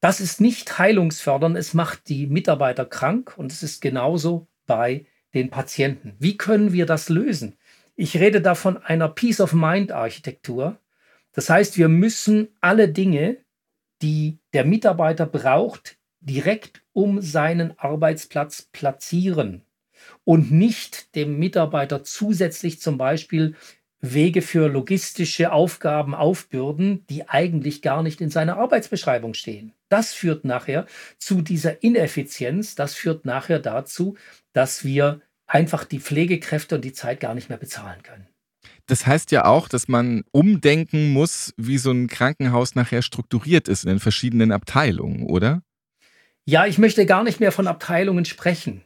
Das 0.00 0.20
ist 0.20 0.38
nicht 0.38 0.78
heilungsfördernd, 0.78 1.56
es 1.56 1.72
macht 1.72 2.10
die 2.10 2.26
Mitarbeiter 2.26 2.84
krank 2.84 3.32
und 3.38 3.50
es 3.50 3.62
ist 3.62 3.80
genauso 3.80 4.48
bei 4.66 5.06
den 5.32 5.48
Patienten. 5.48 6.14
Wie 6.18 6.36
können 6.36 6.74
wir 6.74 6.84
das 6.84 7.08
lösen? 7.08 7.56
Ich 7.96 8.20
rede 8.20 8.42
da 8.42 8.54
von 8.54 8.76
einer 8.76 9.08
Peace-of-Mind-Architektur. 9.08 10.76
Das 11.32 11.48
heißt, 11.48 11.78
wir 11.78 11.88
müssen 11.88 12.48
alle 12.60 12.90
Dinge, 12.90 13.38
die 14.02 14.40
der 14.52 14.66
Mitarbeiter 14.66 15.24
braucht, 15.24 15.96
direkt 16.22 16.82
um 16.92 17.20
seinen 17.20 17.78
Arbeitsplatz 17.78 18.62
platzieren 18.62 19.62
und 20.24 20.50
nicht 20.50 21.14
dem 21.14 21.38
Mitarbeiter 21.38 22.04
zusätzlich 22.04 22.80
zum 22.80 22.98
Beispiel 22.98 23.54
Wege 24.00 24.42
für 24.42 24.68
logistische 24.68 25.52
Aufgaben 25.52 26.14
aufbürden, 26.14 27.06
die 27.06 27.28
eigentlich 27.28 27.82
gar 27.82 28.02
nicht 28.02 28.20
in 28.20 28.30
seiner 28.30 28.56
Arbeitsbeschreibung 28.56 29.32
stehen. 29.34 29.72
Das 29.88 30.12
führt 30.12 30.44
nachher 30.44 30.86
zu 31.18 31.40
dieser 31.40 31.82
Ineffizienz, 31.84 32.74
das 32.74 32.94
führt 32.94 33.24
nachher 33.24 33.60
dazu, 33.60 34.16
dass 34.52 34.84
wir 34.84 35.20
einfach 35.46 35.84
die 35.84 36.00
Pflegekräfte 36.00 36.76
und 36.76 36.84
die 36.84 36.92
Zeit 36.92 37.20
gar 37.20 37.34
nicht 37.34 37.48
mehr 37.48 37.58
bezahlen 37.58 38.02
können. 38.02 38.26
Das 38.86 39.06
heißt 39.06 39.30
ja 39.30 39.44
auch, 39.44 39.68
dass 39.68 39.86
man 39.86 40.24
umdenken 40.32 41.12
muss, 41.12 41.54
wie 41.56 41.78
so 41.78 41.92
ein 41.92 42.08
Krankenhaus 42.08 42.74
nachher 42.74 43.02
strukturiert 43.02 43.68
ist 43.68 43.84
in 43.84 43.90
den 43.90 44.00
verschiedenen 44.00 44.50
Abteilungen, 44.50 45.26
oder? 45.26 45.62
Ja, 46.44 46.66
ich 46.66 46.76
möchte 46.78 47.06
gar 47.06 47.22
nicht 47.22 47.38
mehr 47.38 47.52
von 47.52 47.68
Abteilungen 47.68 48.24
sprechen. 48.24 48.82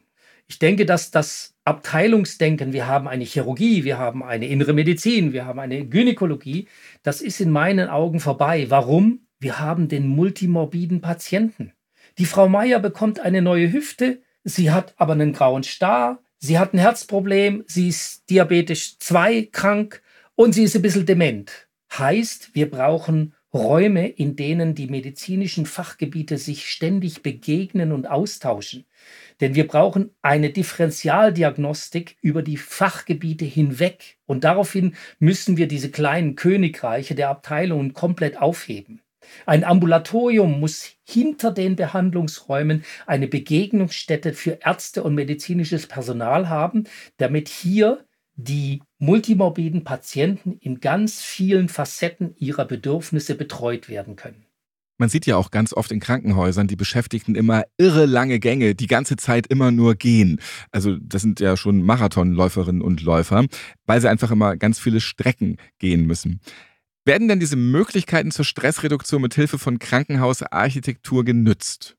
Ich 0.46 0.58
denke, 0.58 0.84
dass 0.84 1.10
das 1.10 1.54
Abteilungsdenken, 1.64 2.75
wir 2.75 2.86
haben 2.86 3.08
eine 3.08 3.25
Chirurgie, 3.25 3.82
wir 3.82 3.96
haben 3.98 4.22
eine 4.22 4.46
innere 4.46 4.75
Medizin, 4.75 5.32
wir 5.32 5.46
haben 5.46 5.58
eine 5.58 5.86
Gynäkologie, 5.86 6.68
das 7.02 7.22
ist 7.22 7.40
in 7.40 7.50
meinen 7.50 7.88
Augen 7.88 8.20
vorbei. 8.20 8.66
Warum? 8.68 9.26
Wir 9.38 9.58
haben 9.58 9.88
den 9.88 10.06
multimorbiden 10.06 11.00
Patienten. 11.00 11.72
Die 12.18 12.26
Frau 12.26 12.46
Meier 12.46 12.78
bekommt 12.78 13.20
eine 13.20 13.40
neue 13.40 13.72
Hüfte, 13.72 14.20
sie 14.44 14.70
hat 14.70 14.94
aber 14.98 15.14
einen 15.14 15.32
grauen 15.32 15.62
Star, 15.62 16.22
sie 16.38 16.58
hat 16.58 16.75
ein 16.75 16.78
Herzproblem, 16.78 17.64
sie 17.66 17.88
ist 17.88 18.28
diabetisch 18.28 18.98
2 18.98 19.48
krank 19.50 20.02
und 20.34 20.52
sie 20.52 20.64
ist 20.64 20.76
ein 20.76 20.82
bisschen 20.82 21.06
dement. 21.06 21.68
Heißt, 21.96 22.54
wir 22.54 22.70
brauchen 22.70 23.34
Räume, 23.56 24.06
in 24.06 24.36
denen 24.36 24.75
die 24.75 24.86
medizinischen 24.86 25.66
Fachgebiete 25.66 26.38
sich 26.38 26.70
ständig 26.70 27.22
begegnen 27.22 27.92
und 27.92 28.06
austauschen. 28.06 28.84
Denn 29.40 29.54
wir 29.54 29.66
brauchen 29.66 30.10
eine 30.22 30.50
Differentialdiagnostik 30.50 32.16
über 32.20 32.42
die 32.42 32.56
Fachgebiete 32.56 33.44
hinweg. 33.44 34.18
Und 34.26 34.44
daraufhin 34.44 34.94
müssen 35.18 35.56
wir 35.56 35.68
diese 35.68 35.90
kleinen 35.90 36.36
Königreiche 36.36 37.14
der 37.14 37.30
Abteilungen 37.30 37.92
komplett 37.92 38.38
aufheben. 38.38 39.02
Ein 39.44 39.64
Ambulatorium 39.64 40.60
muss 40.60 40.92
hinter 41.02 41.50
den 41.50 41.76
Behandlungsräumen 41.76 42.84
eine 43.06 43.28
Begegnungsstätte 43.28 44.32
für 44.32 44.58
Ärzte 44.62 45.02
und 45.02 45.14
medizinisches 45.14 45.86
Personal 45.86 46.48
haben, 46.48 46.84
damit 47.16 47.48
hier 47.48 48.04
die 48.36 48.82
multimorbiden 48.98 49.84
Patienten 49.84 50.52
in 50.60 50.80
ganz 50.80 51.22
vielen 51.22 51.68
Facetten 51.68 52.34
ihrer 52.36 52.66
Bedürfnisse 52.66 53.34
betreut 53.34 53.88
werden 53.88 54.16
können. 54.16 54.46
Man 54.98 55.10
sieht 55.10 55.26
ja 55.26 55.36
auch 55.36 55.50
ganz 55.50 55.74
oft 55.74 55.92
in 55.92 56.00
Krankenhäusern 56.00 56.68
die 56.68 56.76
Beschäftigten 56.76 57.34
immer 57.34 57.64
irre 57.76 58.06
lange 58.06 58.38
Gänge, 58.38 58.74
die 58.74 58.86
ganze 58.86 59.16
Zeit 59.16 59.46
immer 59.48 59.70
nur 59.70 59.94
gehen. 59.94 60.40
Also 60.70 60.96
das 61.00 61.20
sind 61.20 61.38
ja 61.40 61.56
schon 61.56 61.82
Marathonläuferinnen 61.82 62.80
und 62.80 63.02
Läufer, 63.02 63.44
weil 63.84 64.00
sie 64.00 64.08
einfach 64.08 64.30
immer 64.30 64.56
ganz 64.56 64.78
viele 64.78 65.00
Strecken 65.00 65.58
gehen 65.78 66.06
müssen. 66.06 66.40
Werden 67.04 67.28
denn 67.28 67.40
diese 67.40 67.56
Möglichkeiten 67.56 68.30
zur 68.30 68.44
Stressreduktion 68.44 69.22
mit 69.22 69.34
Hilfe 69.34 69.58
von 69.58 69.78
Krankenhausarchitektur 69.78 71.24
genützt? 71.24 71.96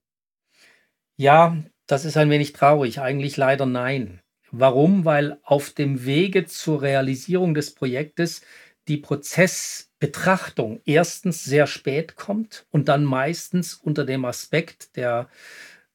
Ja, 1.18 1.58
das 1.86 2.04
ist 2.04 2.18
ein 2.18 2.30
wenig 2.30 2.54
traurig. 2.54 3.00
Eigentlich 3.00 3.38
leider 3.38 3.66
nein. 3.66 4.22
Warum? 4.60 5.06
Weil 5.06 5.38
auf 5.44 5.70
dem 5.70 6.06
Wege 6.06 6.46
zur 6.46 6.82
Realisierung 6.82 7.54
des 7.54 7.76
Projektes 7.76 8.42
die 8.88 8.98
Prozessbetrachtung 8.98 10.82
erstens 10.86 11.44
sehr 11.44 11.68
spät 11.68 12.16
kommt 12.16 12.66
und 12.72 12.88
dann 12.88 13.04
meistens 13.04 13.76
unter 13.76 14.06
dem 14.06 14.26
Aspekt 14.26 14.96
der 14.96 15.30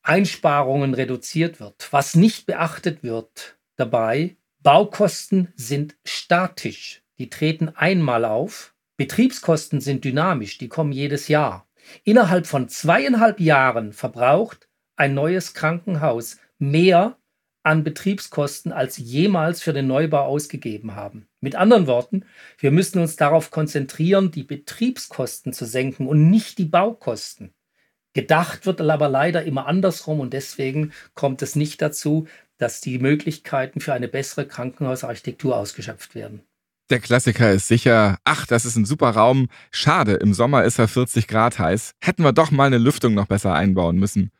Einsparungen 0.03 0.95
reduziert 0.95 1.59
wird. 1.59 1.89
Was 1.93 2.15
nicht 2.15 2.47
beachtet 2.47 3.03
wird 3.03 3.57
dabei, 3.77 4.37
Baukosten 4.63 5.53
sind 5.57 5.97
statisch, 6.05 7.03
die 7.19 7.31
treten 7.31 7.71
einmal 7.71 8.25
auf, 8.25 8.75
Betriebskosten 8.97 9.81
sind 9.81 10.05
dynamisch, 10.05 10.59
die 10.59 10.69
kommen 10.69 10.93
jedes 10.93 11.27
Jahr. 11.27 11.67
Innerhalb 12.05 12.47
von 12.47 12.69
zweieinhalb 12.69 13.41
Jahren 13.41 13.93
verbraucht 13.93 14.69
ein 14.95 15.15
neues 15.15 15.55
Krankenhaus 15.55 16.39
mehr 16.59 17.19
an 17.63 17.85
Betriebskosten 17.85 18.73
als 18.73 18.97
jemals 18.97 19.63
für 19.63 19.73
den 19.73 19.87
Neubau 19.87 20.25
ausgegeben 20.25 20.95
haben. 20.95 21.27
Mit 21.41 21.55
anderen 21.55 21.87
Worten, 21.87 22.25
wir 22.59 22.71
müssen 22.71 22.99
uns 22.99 23.17
darauf 23.17 23.51
konzentrieren, 23.51 24.31
die 24.31 24.45
Betriebskosten 24.45 25.53
zu 25.53 25.65
senken 25.65 26.07
und 26.07 26.31
nicht 26.31 26.59
die 26.59 26.65
Baukosten. 26.65 27.53
Gedacht 28.15 28.67
wird 28.67 28.81
aber 28.81 29.09
leider 29.09 29.43
immer 29.45 29.67
andersrum 29.67 30.21
und 30.21 30.33
deswegen 30.33 30.93
kommt 31.15 31.41
es 31.41 31.57
nicht 31.57 31.81
dazu, 31.81 32.27
dass 32.59 32.81
die 32.81 32.99
Möglichkeiten 32.99 33.81
für 33.81 33.93
eine 33.93 34.09
bessere 34.09 34.47
Krankenhausarchitektur 34.47 35.57
ausgeschöpft 35.57 36.15
werden. 36.15 36.43
Der 36.91 37.01
Klassiker 37.01 37.51
ist 37.53 37.69
sicher, 37.69 38.19
ach, 38.25 38.47
das 38.47 38.67
ist 38.67 38.77
ein 38.77 38.85
super 38.85 39.11
Raum. 39.11 39.49
Schade, 39.71 40.13
im 40.15 40.35
Sommer 40.35 40.65
ist 40.65 40.79
er 40.79 40.89
40 40.89 41.27
Grad 41.27 41.59
heiß. 41.59 41.95
Hätten 42.01 42.23
wir 42.23 42.33
doch 42.33 42.51
mal 42.51 42.67
eine 42.67 42.77
Lüftung 42.77 43.15
noch 43.15 43.27
besser 43.27 43.55
einbauen 43.55 43.97
müssen. 43.97 44.31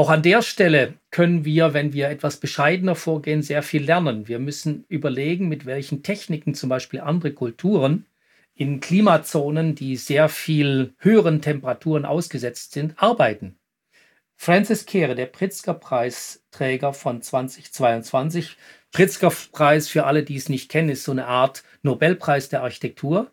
Auch 0.00 0.08
an 0.08 0.22
der 0.22 0.40
Stelle 0.40 0.94
können 1.10 1.44
wir, 1.44 1.74
wenn 1.74 1.92
wir 1.92 2.08
etwas 2.08 2.38
bescheidener 2.38 2.94
vorgehen, 2.94 3.42
sehr 3.42 3.62
viel 3.62 3.84
lernen. 3.84 4.28
Wir 4.28 4.38
müssen 4.38 4.86
überlegen, 4.88 5.46
mit 5.46 5.66
welchen 5.66 6.02
Techniken 6.02 6.54
zum 6.54 6.70
Beispiel 6.70 7.00
andere 7.00 7.34
Kulturen 7.34 8.06
in 8.54 8.80
Klimazonen, 8.80 9.74
die 9.74 9.96
sehr 9.96 10.30
viel 10.30 10.94
höheren 10.96 11.42
Temperaturen 11.42 12.06
ausgesetzt 12.06 12.72
sind, 12.72 12.94
arbeiten. 12.96 13.58
Francis 14.36 14.86
Kehre, 14.86 15.14
der 15.14 15.26
Pritzker-Preisträger 15.26 16.94
von 16.94 17.20
2022. 17.20 18.56
Pritzker-Preis, 18.92 19.88
für 19.88 20.06
alle, 20.06 20.22
die 20.22 20.36
es 20.36 20.48
nicht 20.48 20.70
kennen, 20.70 20.88
ist 20.88 21.04
so 21.04 21.12
eine 21.12 21.26
Art 21.26 21.62
Nobelpreis 21.82 22.48
der 22.48 22.62
Architektur. 22.62 23.30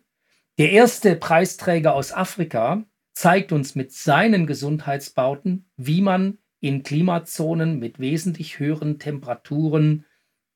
Der 0.58 0.70
erste 0.72 1.16
Preisträger 1.16 1.94
aus 1.94 2.12
Afrika 2.12 2.84
zeigt 3.14 3.52
uns 3.52 3.74
mit 3.74 3.90
seinen 3.94 4.46
Gesundheitsbauten, 4.46 5.64
wie 5.78 6.02
man 6.02 6.36
in 6.60 6.82
Klimazonen 6.82 7.78
mit 7.78 7.98
wesentlich 7.98 8.58
höheren 8.58 8.98
Temperaturen 8.98 10.04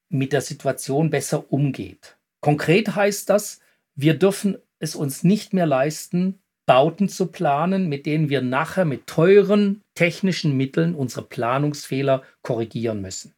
mit 0.08 0.32
der 0.32 0.40
Situation 0.40 1.10
besser 1.10 1.52
umgeht. 1.52 2.18
Konkret 2.40 2.94
heißt 2.94 3.30
das, 3.30 3.60
wir 3.94 4.14
dürfen 4.14 4.58
es 4.78 4.94
uns 4.94 5.22
nicht 5.22 5.52
mehr 5.52 5.66
leisten, 5.66 6.40
Bauten 6.66 7.08
zu 7.08 7.26
planen, 7.26 7.88
mit 7.88 8.06
denen 8.06 8.28
wir 8.28 8.40
nachher 8.40 8.84
mit 8.84 9.06
teuren 9.06 9.82
technischen 9.94 10.56
Mitteln 10.56 10.94
unsere 10.94 11.26
Planungsfehler 11.26 12.22
korrigieren 12.42 13.00
müssen. 13.00 13.34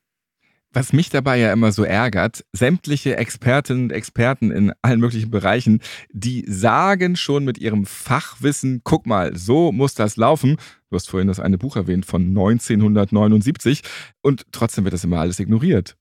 Was 0.77 0.93
mich 0.93 1.09
dabei 1.09 1.39
ja 1.39 1.53
immer 1.53 1.71
so 1.71 1.85
ärgert, 1.85 2.45
sämtliche 2.53 3.17
Expertinnen 3.17 3.85
und 3.85 3.93
Experten 3.93 4.51
in 4.51 4.73
allen 4.83 4.99
möglichen 4.99 5.31
Bereichen, 5.31 5.81
die 6.11 6.45
sagen 6.49 7.15
schon 7.15 7.45
mit 7.45 7.59
ihrem 7.59 7.87
Fachwissen, 7.87 8.81
guck 8.83 9.07
mal, 9.07 9.37
so 9.37 9.71
muss 9.71 9.95
das 9.95 10.17
laufen. 10.17 10.57
Du 10.91 10.97
hast 10.97 11.09
vorhin 11.09 11.29
das 11.29 11.39
eine 11.39 11.59
Buch 11.59 11.77
erwähnt 11.77 12.07
von 12.07 12.27
1979 12.27 13.83
und 14.21 14.47
trotzdem 14.51 14.83
wird 14.83 14.95
das 14.95 15.05
immer 15.05 15.21
alles 15.21 15.39
ignoriert. 15.39 15.97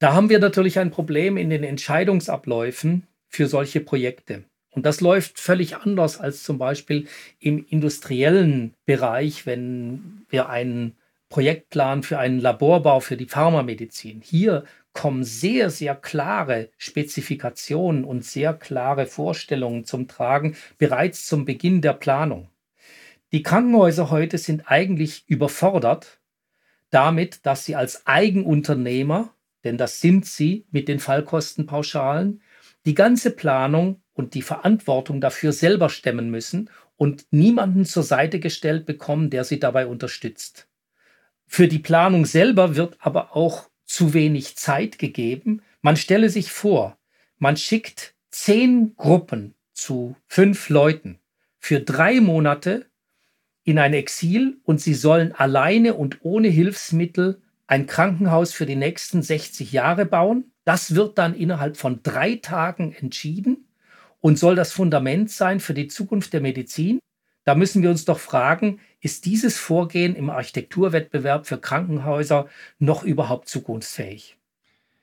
Da 0.00 0.14
haben 0.14 0.30
wir 0.30 0.40
natürlich 0.40 0.80
ein 0.80 0.90
Problem 0.90 1.36
in 1.36 1.48
den 1.48 1.62
Entscheidungsabläufen 1.62 3.06
für 3.28 3.46
solche 3.46 3.78
Projekte. 3.78 4.42
Und 4.70 4.84
das 4.84 5.00
läuft 5.00 5.38
völlig 5.38 5.76
anders 5.76 6.18
als 6.18 6.42
zum 6.42 6.58
Beispiel 6.58 7.06
im 7.38 7.64
industriellen 7.68 8.74
Bereich, 8.84 9.46
wenn 9.46 10.26
wir 10.28 10.48
einen 10.48 10.96
Projektplan 11.28 12.02
für 12.02 12.18
einen 12.18 12.40
Laborbau 12.40 13.00
für 13.00 13.16
die 13.16 13.26
Pharmamedizin. 13.26 14.20
Hier 14.22 14.64
kommen 14.92 15.24
sehr, 15.24 15.70
sehr 15.70 15.94
klare 15.94 16.70
Spezifikationen 16.78 18.04
und 18.04 18.24
sehr 18.24 18.54
klare 18.54 19.06
Vorstellungen 19.06 19.84
zum 19.84 20.08
Tragen 20.08 20.56
bereits 20.78 21.26
zum 21.26 21.44
Beginn 21.44 21.82
der 21.82 21.92
Planung. 21.92 22.48
Die 23.32 23.42
Krankenhäuser 23.42 24.10
heute 24.10 24.38
sind 24.38 24.70
eigentlich 24.70 25.24
überfordert 25.28 26.20
damit, 26.90 27.44
dass 27.44 27.64
sie 27.64 27.76
als 27.76 28.06
Eigenunternehmer, 28.06 29.34
denn 29.64 29.76
das 29.76 30.00
sind 30.00 30.24
sie 30.24 30.66
mit 30.70 30.88
den 30.88 31.00
Fallkostenpauschalen, 31.00 32.40
die 32.86 32.94
ganze 32.94 33.32
Planung 33.32 34.00
und 34.14 34.34
die 34.34 34.42
Verantwortung 34.42 35.20
dafür 35.20 35.52
selber 35.52 35.90
stemmen 35.90 36.30
müssen 36.30 36.70
und 36.96 37.26
niemanden 37.32 37.84
zur 37.84 38.04
Seite 38.04 38.40
gestellt 38.40 38.86
bekommen, 38.86 39.28
der 39.28 39.44
sie 39.44 39.58
dabei 39.58 39.86
unterstützt. 39.86 40.68
Für 41.46 41.68
die 41.68 41.78
Planung 41.78 42.26
selber 42.26 42.76
wird 42.76 42.96
aber 43.00 43.36
auch 43.36 43.70
zu 43.84 44.14
wenig 44.14 44.56
Zeit 44.56 44.98
gegeben. 44.98 45.62
Man 45.80 45.96
stelle 45.96 46.28
sich 46.28 46.50
vor, 46.50 46.98
man 47.38 47.56
schickt 47.56 48.14
zehn 48.30 48.94
Gruppen 48.96 49.54
zu 49.72 50.16
fünf 50.26 50.68
Leuten 50.68 51.20
für 51.58 51.80
drei 51.80 52.20
Monate 52.20 52.86
in 53.64 53.78
ein 53.78 53.94
Exil 53.94 54.58
und 54.64 54.80
sie 54.80 54.94
sollen 54.94 55.32
alleine 55.32 55.94
und 55.94 56.18
ohne 56.22 56.48
Hilfsmittel 56.48 57.42
ein 57.66 57.86
Krankenhaus 57.86 58.52
für 58.52 58.66
die 58.66 58.76
nächsten 58.76 59.22
60 59.22 59.72
Jahre 59.72 60.06
bauen. 60.06 60.52
Das 60.64 60.94
wird 60.94 61.18
dann 61.18 61.34
innerhalb 61.34 61.76
von 61.76 62.00
drei 62.02 62.36
Tagen 62.36 62.92
entschieden 62.92 63.66
und 64.20 64.38
soll 64.38 64.54
das 64.54 64.72
Fundament 64.72 65.30
sein 65.30 65.60
für 65.60 65.74
die 65.74 65.88
Zukunft 65.88 66.32
der 66.32 66.40
Medizin. 66.40 67.00
Da 67.46 67.54
müssen 67.54 67.80
wir 67.80 67.90
uns 67.90 68.04
doch 68.04 68.18
fragen, 68.18 68.80
ist 69.00 69.24
dieses 69.24 69.56
Vorgehen 69.56 70.16
im 70.16 70.30
Architekturwettbewerb 70.30 71.46
für 71.46 71.58
Krankenhäuser 71.58 72.48
noch 72.80 73.04
überhaupt 73.04 73.48
zukunftsfähig? 73.48 74.36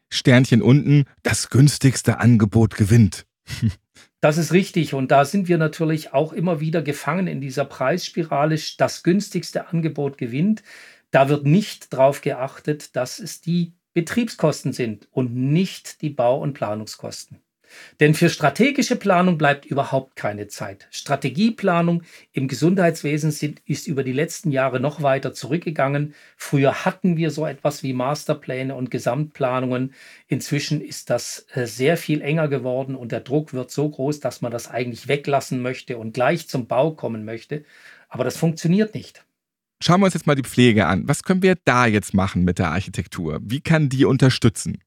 Sternchen 0.09 0.61
unten, 0.61 1.05
das 1.23 1.49
günstigste 1.49 2.19
Angebot 2.19 2.75
gewinnt. 2.75 3.25
Das 4.19 4.37
ist 4.37 4.53
richtig. 4.53 4.93
Und 4.93 5.11
da 5.11 5.25
sind 5.25 5.49
wir 5.49 5.57
natürlich 5.57 6.13
auch 6.13 6.31
immer 6.31 6.61
wieder 6.61 6.81
gefangen 6.81 7.27
in 7.27 7.41
dieser 7.41 7.65
Preisspirale. 7.65 8.57
Das 8.77 9.03
günstigste 9.03 9.67
Angebot 9.67 10.17
gewinnt. 10.17 10.63
Da 11.11 11.27
wird 11.27 11.45
nicht 11.45 11.91
darauf 11.91 12.21
geachtet, 12.21 12.95
dass 12.95 13.19
es 13.19 13.41
die 13.41 13.73
Betriebskosten 13.93 14.71
sind 14.71 15.09
und 15.11 15.35
nicht 15.35 16.01
die 16.01 16.09
Bau- 16.09 16.39
und 16.39 16.53
Planungskosten. 16.53 17.39
Denn 17.99 18.13
für 18.13 18.29
strategische 18.29 18.95
Planung 18.95 19.37
bleibt 19.37 19.65
überhaupt 19.65 20.15
keine 20.15 20.47
Zeit. 20.47 20.87
Strategieplanung 20.91 22.03
im 22.31 22.47
Gesundheitswesen 22.47 23.31
sind, 23.31 23.61
ist 23.65 23.87
über 23.87 24.03
die 24.03 24.11
letzten 24.11 24.51
Jahre 24.51 24.79
noch 24.79 25.01
weiter 25.01 25.33
zurückgegangen. 25.33 26.13
Früher 26.37 26.85
hatten 26.85 27.17
wir 27.17 27.31
so 27.31 27.45
etwas 27.45 27.83
wie 27.83 27.93
Masterpläne 27.93 28.75
und 28.75 28.91
Gesamtplanungen. 28.91 29.93
Inzwischen 30.27 30.81
ist 30.81 31.09
das 31.09 31.45
äh, 31.53 31.65
sehr 31.65 31.97
viel 31.97 32.21
enger 32.21 32.47
geworden 32.47 32.95
und 32.95 33.11
der 33.11 33.21
Druck 33.21 33.53
wird 33.53 33.71
so 33.71 33.89
groß, 33.89 34.19
dass 34.19 34.41
man 34.41 34.51
das 34.51 34.69
eigentlich 34.69 35.07
weglassen 35.07 35.61
möchte 35.61 35.97
und 35.97 36.13
gleich 36.13 36.47
zum 36.47 36.67
Bau 36.67 36.91
kommen 36.91 37.25
möchte. 37.25 37.63
Aber 38.09 38.23
das 38.23 38.37
funktioniert 38.37 38.93
nicht. 38.93 39.25
Schauen 39.81 39.99
wir 39.99 40.05
uns 40.05 40.13
jetzt 40.13 40.27
mal 40.27 40.35
die 40.35 40.43
Pflege 40.43 40.87
an. 40.87 41.07
Was 41.09 41.23
können 41.23 41.43
wir 41.43 41.57
da 41.65 41.85
jetzt 41.87 42.13
machen 42.13 42.45
mit 42.45 42.57
der 42.57 42.71
Architektur? 42.71 43.39
Wie 43.43 43.59
kann 43.59 43.89
die 43.89 44.05
unterstützen? 44.05 44.77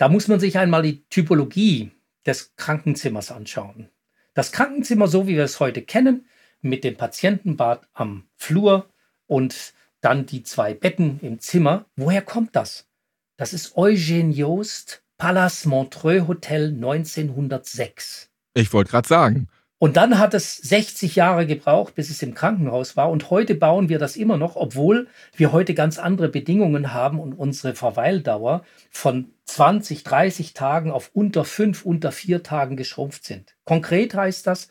Da 0.00 0.08
muss 0.08 0.28
man 0.28 0.40
sich 0.40 0.56
einmal 0.56 0.80
die 0.80 1.04
Typologie 1.10 1.90
des 2.24 2.56
Krankenzimmers 2.56 3.30
anschauen. 3.30 3.90
Das 4.32 4.50
Krankenzimmer, 4.50 5.08
so 5.08 5.26
wie 5.26 5.36
wir 5.36 5.44
es 5.44 5.60
heute 5.60 5.82
kennen, 5.82 6.26
mit 6.62 6.84
dem 6.84 6.96
Patientenbad 6.96 7.86
am 7.92 8.24
Flur 8.34 8.88
und 9.26 9.74
dann 10.00 10.24
die 10.24 10.42
zwei 10.42 10.72
Betten 10.72 11.20
im 11.20 11.38
Zimmer. 11.38 11.84
Woher 11.96 12.22
kommt 12.22 12.56
das? 12.56 12.88
Das 13.36 13.52
ist 13.52 13.76
Eugène 13.76 14.32
Jost, 14.32 15.02
Palace 15.18 15.66
Montreux 15.66 16.26
Hotel 16.26 16.68
1906. 16.68 18.30
Ich 18.54 18.72
wollte 18.72 18.92
gerade 18.92 19.06
sagen. 19.06 19.48
Und 19.82 19.96
dann 19.96 20.18
hat 20.18 20.34
es 20.34 20.58
60 20.58 21.16
Jahre 21.16 21.46
gebraucht, 21.46 21.94
bis 21.94 22.10
es 22.10 22.20
im 22.20 22.34
Krankenhaus 22.34 22.98
war. 22.98 23.08
Und 23.08 23.30
heute 23.30 23.54
bauen 23.54 23.88
wir 23.88 23.98
das 23.98 24.14
immer 24.14 24.36
noch, 24.36 24.54
obwohl 24.54 25.08
wir 25.34 25.52
heute 25.52 25.72
ganz 25.72 25.98
andere 25.98 26.28
Bedingungen 26.28 26.92
haben 26.92 27.18
und 27.18 27.32
unsere 27.32 27.74
Verweildauer 27.74 28.62
von 28.90 29.32
20, 29.46 30.04
30 30.04 30.52
Tagen 30.52 30.90
auf 30.90 31.12
unter 31.14 31.46
fünf, 31.46 31.86
unter 31.86 32.12
vier 32.12 32.42
Tagen 32.42 32.76
geschrumpft 32.76 33.24
sind. 33.24 33.56
Konkret 33.64 34.12
heißt 34.14 34.46
das, 34.46 34.68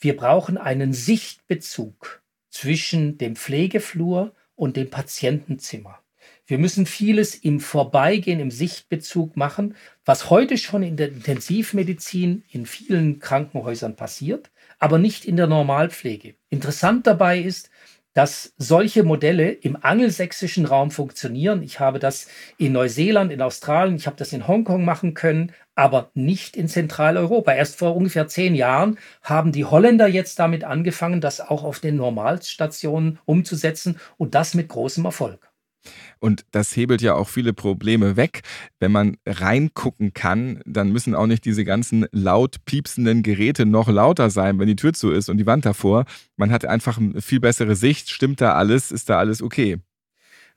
wir 0.00 0.16
brauchen 0.16 0.58
einen 0.58 0.92
Sichtbezug 0.92 2.20
zwischen 2.50 3.16
dem 3.16 3.36
Pflegeflur 3.36 4.34
und 4.56 4.76
dem 4.76 4.90
Patientenzimmer. 4.90 6.00
Wir 6.48 6.56
müssen 6.56 6.86
vieles 6.86 7.34
im 7.34 7.60
Vorbeigehen, 7.60 8.40
im 8.40 8.50
Sichtbezug 8.50 9.36
machen, 9.36 9.74
was 10.06 10.30
heute 10.30 10.56
schon 10.56 10.82
in 10.82 10.96
der 10.96 11.08
Intensivmedizin 11.08 12.42
in 12.50 12.64
vielen 12.64 13.18
Krankenhäusern 13.20 13.96
passiert, 13.96 14.50
aber 14.78 14.98
nicht 14.98 15.26
in 15.26 15.36
der 15.36 15.46
Normalpflege. 15.46 16.36
Interessant 16.48 17.06
dabei 17.06 17.38
ist, 17.38 17.68
dass 18.14 18.54
solche 18.56 19.02
Modelle 19.02 19.50
im 19.50 19.76
angelsächsischen 19.76 20.64
Raum 20.64 20.90
funktionieren. 20.90 21.62
Ich 21.62 21.80
habe 21.80 21.98
das 21.98 22.28
in 22.56 22.72
Neuseeland, 22.72 23.30
in 23.30 23.42
Australien, 23.42 23.96
ich 23.96 24.06
habe 24.06 24.16
das 24.16 24.32
in 24.32 24.48
Hongkong 24.48 24.86
machen 24.86 25.12
können, 25.12 25.52
aber 25.74 26.10
nicht 26.14 26.56
in 26.56 26.66
Zentraleuropa. 26.66 27.52
Erst 27.52 27.76
vor 27.76 27.94
ungefähr 27.94 28.26
zehn 28.26 28.54
Jahren 28.54 28.98
haben 29.22 29.52
die 29.52 29.66
Holländer 29.66 30.08
jetzt 30.08 30.38
damit 30.38 30.64
angefangen, 30.64 31.20
das 31.20 31.42
auch 31.42 31.62
auf 31.62 31.78
den 31.78 31.96
Normalstationen 31.96 33.18
umzusetzen 33.26 34.00
und 34.16 34.34
das 34.34 34.54
mit 34.54 34.68
großem 34.68 35.04
Erfolg. 35.04 35.47
Und 36.18 36.44
das 36.50 36.74
hebelt 36.76 37.02
ja 37.02 37.14
auch 37.14 37.28
viele 37.28 37.52
Probleme 37.52 38.16
weg. 38.16 38.42
Wenn 38.78 38.92
man 38.92 39.16
reingucken 39.26 40.14
kann, 40.14 40.60
dann 40.66 40.90
müssen 40.90 41.14
auch 41.14 41.26
nicht 41.26 41.44
diese 41.44 41.64
ganzen 41.64 42.06
laut 42.12 42.64
piepsenden 42.64 43.22
Geräte 43.22 43.66
noch 43.66 43.88
lauter 43.88 44.30
sein, 44.30 44.58
wenn 44.58 44.66
die 44.66 44.76
Tür 44.76 44.92
zu 44.92 45.10
ist 45.10 45.28
und 45.28 45.38
die 45.38 45.46
Wand 45.46 45.64
davor. 45.64 46.04
Man 46.36 46.50
hat 46.50 46.64
einfach 46.64 46.98
eine 46.98 47.20
viel 47.20 47.40
bessere 47.40 47.76
Sicht. 47.76 48.10
Stimmt 48.10 48.40
da 48.40 48.54
alles? 48.54 48.90
Ist 48.90 49.08
da 49.08 49.18
alles 49.18 49.42
okay? 49.42 49.78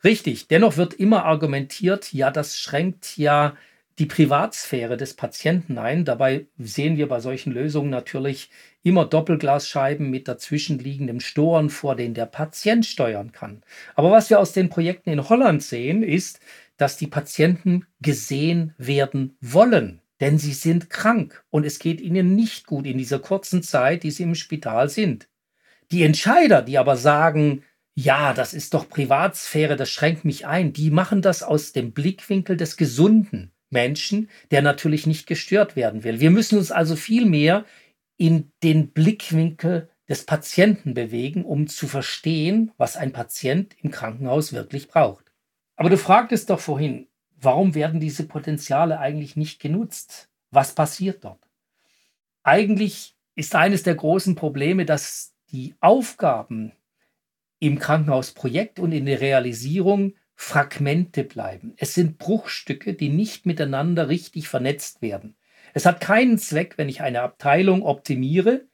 Richtig. 0.03 0.47
Dennoch 0.47 0.77
wird 0.77 0.93
immer 0.95 1.25
argumentiert, 1.25 2.11
ja, 2.11 2.31
das 2.31 2.57
schränkt 2.57 3.17
ja 3.17 3.55
die 3.99 4.05
Privatsphäre 4.05 4.97
des 4.97 5.13
Patienten 5.13 5.77
ein. 5.77 6.05
Dabei 6.05 6.47
sehen 6.57 6.97
wir 6.97 7.07
bei 7.07 7.19
solchen 7.19 7.51
Lösungen 7.51 7.89
natürlich 7.89 8.49
immer 8.83 9.05
Doppelglasscheiben 9.05 10.09
mit 10.09 10.27
dazwischenliegendem 10.27 11.19
Storen, 11.19 11.69
vor 11.69 11.95
denen 11.95 12.13
der 12.13 12.25
Patient 12.25 12.85
steuern 12.85 13.31
kann. 13.31 13.63
Aber 13.95 14.11
was 14.11 14.29
wir 14.29 14.39
aus 14.39 14.53
den 14.53 14.69
Projekten 14.69 15.09
in 15.09 15.29
Holland 15.29 15.61
sehen, 15.61 16.03
ist, 16.03 16.39
dass 16.77 16.97
die 16.97 17.07
Patienten 17.07 17.85
gesehen 18.01 18.73
werden 18.77 19.37
wollen. 19.41 20.01
Denn 20.19 20.37
sie 20.37 20.53
sind 20.53 20.89
krank 20.89 21.43
und 21.49 21.65
es 21.65 21.79
geht 21.79 21.99
ihnen 21.99 22.35
nicht 22.35 22.67
gut 22.67 22.85
in 22.85 22.97
dieser 22.97 23.19
kurzen 23.19 23.63
Zeit, 23.63 24.03
die 24.03 24.11
sie 24.11 24.23
im 24.23 24.35
Spital 24.35 24.89
sind. 24.89 25.27
Die 25.91 26.03
Entscheider, 26.03 26.61
die 26.61 26.77
aber 26.77 26.95
sagen, 26.95 27.63
ja, 27.93 28.33
das 28.33 28.53
ist 28.53 28.73
doch 28.73 28.87
Privatsphäre, 28.87 29.75
das 29.75 29.89
schränkt 29.89 30.23
mich 30.23 30.47
ein, 30.47 30.73
die 30.73 30.91
machen 30.91 31.21
das 31.21 31.43
aus 31.43 31.71
dem 31.73 31.91
Blickwinkel 31.91 32.55
des 32.55 32.77
Gesunden. 32.77 33.51
Menschen, 33.71 34.29
der 34.51 34.61
natürlich 34.61 35.07
nicht 35.07 35.27
gestört 35.27 35.75
werden 35.75 36.03
will. 36.03 36.19
Wir 36.19 36.31
müssen 36.31 36.57
uns 36.57 36.71
also 36.71 36.95
viel 36.95 37.25
mehr 37.25 37.65
in 38.17 38.51
den 38.63 38.91
Blickwinkel 38.91 39.89
des 40.07 40.25
Patienten 40.25 40.93
bewegen, 40.93 41.45
um 41.45 41.67
zu 41.67 41.87
verstehen, 41.87 42.71
was 42.77 42.97
ein 42.97 43.13
Patient 43.13 43.75
im 43.81 43.91
Krankenhaus 43.91 44.53
wirklich 44.53 44.87
braucht. 44.89 45.31
Aber 45.75 45.89
du 45.89 45.97
fragtest 45.97 46.49
doch 46.49 46.59
vorhin, 46.59 47.07
warum 47.39 47.73
werden 47.73 47.99
diese 47.99 48.27
Potenziale 48.27 48.99
eigentlich 48.99 49.35
nicht 49.35 49.59
genutzt? 49.59 50.29
Was 50.51 50.75
passiert 50.75 51.23
dort? 51.23 51.47
Eigentlich 52.43 53.15
ist 53.35 53.55
eines 53.55 53.83
der 53.83 53.95
großen 53.95 54.35
Probleme, 54.35 54.85
dass 54.85 55.33
die 55.51 55.75
Aufgaben 55.79 56.73
im 57.59 57.79
Krankenhausprojekt 57.79 58.79
und 58.79 58.91
in 58.91 59.05
der 59.05 59.21
Realisierung 59.21 60.15
Fragmente 60.43 61.23
bleiben. 61.23 61.75
Es 61.77 61.93
sind 61.93 62.17
Bruchstücke, 62.17 62.95
die 62.95 63.09
nicht 63.09 63.45
miteinander 63.45 64.09
richtig 64.09 64.49
vernetzt 64.49 65.03
werden. 65.03 65.35
Es 65.75 65.85
hat 65.85 66.01
keinen 66.01 66.39
Zweck, 66.39 66.79
wenn 66.79 66.89
ich 66.89 67.01
eine 67.01 67.21
Abteilung 67.21 67.83
optimiere, 67.83 68.65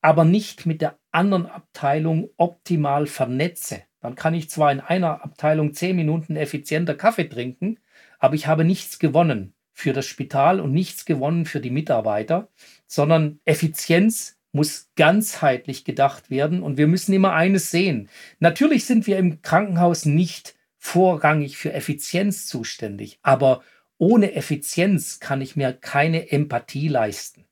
aber 0.00 0.24
nicht 0.24 0.64
mit 0.64 0.80
der 0.80 0.96
anderen 1.10 1.46
Abteilung 1.46 2.30
optimal 2.36 3.08
vernetze. 3.08 3.82
Dann 4.00 4.14
kann 4.14 4.32
ich 4.32 4.48
zwar 4.48 4.70
in 4.70 4.78
einer 4.78 5.24
Abteilung 5.24 5.74
zehn 5.74 5.96
Minuten 5.96 6.36
effizienter 6.36 6.94
Kaffee 6.94 7.28
trinken, 7.28 7.80
aber 8.20 8.36
ich 8.36 8.46
habe 8.46 8.64
nichts 8.64 9.00
gewonnen 9.00 9.54
für 9.72 9.92
das 9.92 10.06
Spital 10.06 10.60
und 10.60 10.72
nichts 10.72 11.04
gewonnen 11.04 11.46
für 11.46 11.60
die 11.60 11.70
Mitarbeiter, 11.70 12.48
sondern 12.86 13.40
Effizienz 13.44 14.38
muss 14.52 14.92
ganzheitlich 14.94 15.84
gedacht 15.84 16.30
werden 16.30 16.62
und 16.62 16.78
wir 16.78 16.86
müssen 16.86 17.12
immer 17.12 17.32
eines 17.32 17.72
sehen. 17.72 18.08
Natürlich 18.38 18.86
sind 18.86 19.08
wir 19.08 19.18
im 19.18 19.42
Krankenhaus 19.42 20.06
nicht 20.06 20.54
vorrangig 20.88 21.58
für 21.58 21.72
Effizienz 21.72 22.46
zuständig, 22.46 23.18
aber 23.22 23.62
ohne 23.98 24.32
Effizienz 24.34 25.20
kann 25.20 25.40
ich 25.40 25.54
mir 25.54 25.72
keine 25.72 26.30
Empathie 26.30 26.88
leisten. 26.88 27.44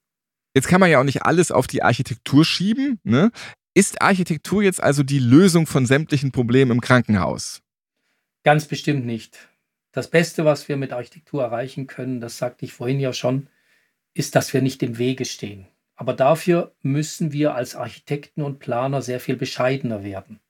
Jetzt 0.54 0.68
kann 0.68 0.80
man 0.80 0.90
ja 0.90 1.00
auch 1.00 1.04
nicht 1.04 1.22
alles 1.22 1.50
auf 1.50 1.66
die 1.66 1.82
Architektur 1.82 2.44
schieben. 2.44 2.98
Ne? 3.04 3.30
Ist 3.74 4.00
Architektur 4.00 4.62
jetzt 4.62 4.82
also 4.82 5.02
die 5.02 5.18
Lösung 5.18 5.66
von 5.66 5.84
sämtlichen 5.84 6.32
Problemen 6.32 6.70
im 6.70 6.80
Krankenhaus? 6.80 7.60
Ganz 8.42 8.64
bestimmt 8.66 9.04
nicht. 9.04 9.50
Das 9.92 10.08
Beste, 10.08 10.46
was 10.46 10.68
wir 10.68 10.78
mit 10.78 10.92
Architektur 10.92 11.42
erreichen 11.42 11.86
können, 11.86 12.20
das 12.20 12.38
sagte 12.38 12.64
ich 12.64 12.72
vorhin 12.72 13.00
ja 13.00 13.12
schon, 13.12 13.48
ist, 14.14 14.34
dass 14.34 14.54
wir 14.54 14.62
nicht 14.62 14.82
im 14.82 14.96
Wege 14.96 15.26
stehen. 15.26 15.66
Aber 15.94 16.14
dafür 16.14 16.74
müssen 16.80 17.32
wir 17.32 17.54
als 17.54 17.76
Architekten 17.76 18.40
und 18.42 18.60
Planer 18.60 19.02
sehr 19.02 19.20
viel 19.20 19.36
bescheidener 19.36 20.02
werden. 20.04 20.40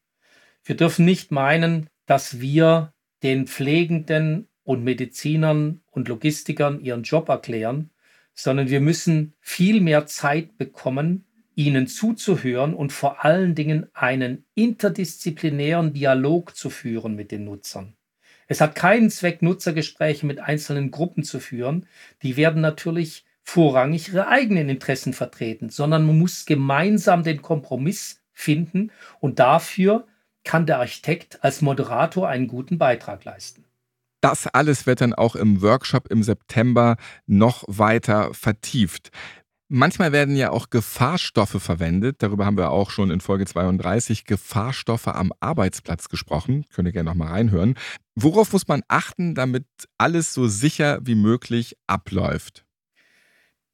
Wir 0.63 0.77
dürfen 0.77 1.05
nicht 1.05 1.33
meinen, 1.33 1.89
dass 2.07 2.41
wir 2.41 2.93
den 3.23 3.47
Pflegenden 3.47 4.49
und 4.63 4.85
Medizinern 4.85 5.83
und 5.91 6.09
Logistikern 6.09 6.81
ihren 6.81 7.03
Job 7.03 7.29
erklären, 7.29 7.91
sondern 8.35 8.69
wir 8.69 8.81
müssen 8.81 9.35
viel 9.41 9.81
mehr 9.81 10.07
Zeit 10.07 10.59
bekommen, 10.59 11.25
ihnen 11.55 11.87
zuzuhören 11.87 12.75
und 12.75 12.93
vor 12.93 13.25
allen 13.25 13.55
Dingen 13.55 13.87
einen 13.95 14.45
interdisziplinären 14.55 15.95
Dialog 15.95 16.55
zu 16.55 16.69
führen 16.69 17.17
mit 17.17 17.33
den 17.33 17.45
Nutzern. 17.45 17.95
Es 18.47 18.61
hat 18.61 18.75
keinen 18.75 19.11
Zweck, 19.11 19.43
Nutzergespräche 19.43 20.27
mit 20.27 20.39
einzelnen 20.39 20.91
Gruppen 20.91 21.25
zu 21.25 21.41
führen. 21.41 21.87
Die 22.23 22.37
werden 22.37 22.61
natürlich 22.61 23.25
vorrangig 23.43 24.09
ihre 24.09 24.29
eigenen 24.29 24.69
Interessen 24.69 25.13
vertreten, 25.13 25.71
sondern 25.71 26.07
man 26.07 26.19
muss 26.19 26.47
gemeinsam 26.47 27.23
den 27.23 27.43
Kompromiss 27.43 28.21
finden 28.33 28.91
und 29.21 29.39
dafür 29.39 30.07
kann 30.47 30.65
der 30.65 30.79
Architekt 30.79 31.45
als 31.45 31.61
Moderator 31.61 32.29
einen 32.29 32.47
guten 32.47 32.79
Beitrag 32.79 33.25
leisten. 33.25 33.65
Das 34.23 34.47
alles 34.47 34.87
wird 34.87 35.03
dann 35.03 35.13
auch 35.13 35.37
im 35.37 35.61
Workshop 35.61 36.11
im 36.11 36.23
September 36.23 36.97
noch 37.27 37.65
weiter 37.69 38.33
vertieft. 38.33 39.11
Manchmal 39.69 40.13
werden 40.13 40.37
ja 40.37 40.51
auch 40.51 40.71
Gefahrstoffe 40.71 41.61
verwendet. 41.61 42.23
Darüber 42.23 42.47
haben 42.47 42.57
wir 42.57 42.71
auch 42.71 42.91
schon 42.91 43.11
in 43.11 43.21
Folge 43.21 43.47
32 43.47 44.25
Gefahrstoffe 44.25 45.09
am 45.09 45.33
Arbeitsplatz 45.41 46.09
gesprochen. 46.09 46.65
Könnt 46.73 46.89
ihr 46.89 46.93
gerne 46.93 47.11
noch 47.11 47.17
mal 47.17 47.29
reinhören. 47.29 47.75
Worauf 48.15 48.53
muss 48.53 48.69
man 48.69 48.83
achten, 48.87 49.35
damit 49.35 49.67
alles 49.99 50.33
so 50.33 50.47
sicher 50.47 51.01
wie 51.03 51.17
möglich 51.17 51.77
abläuft? 51.89 52.65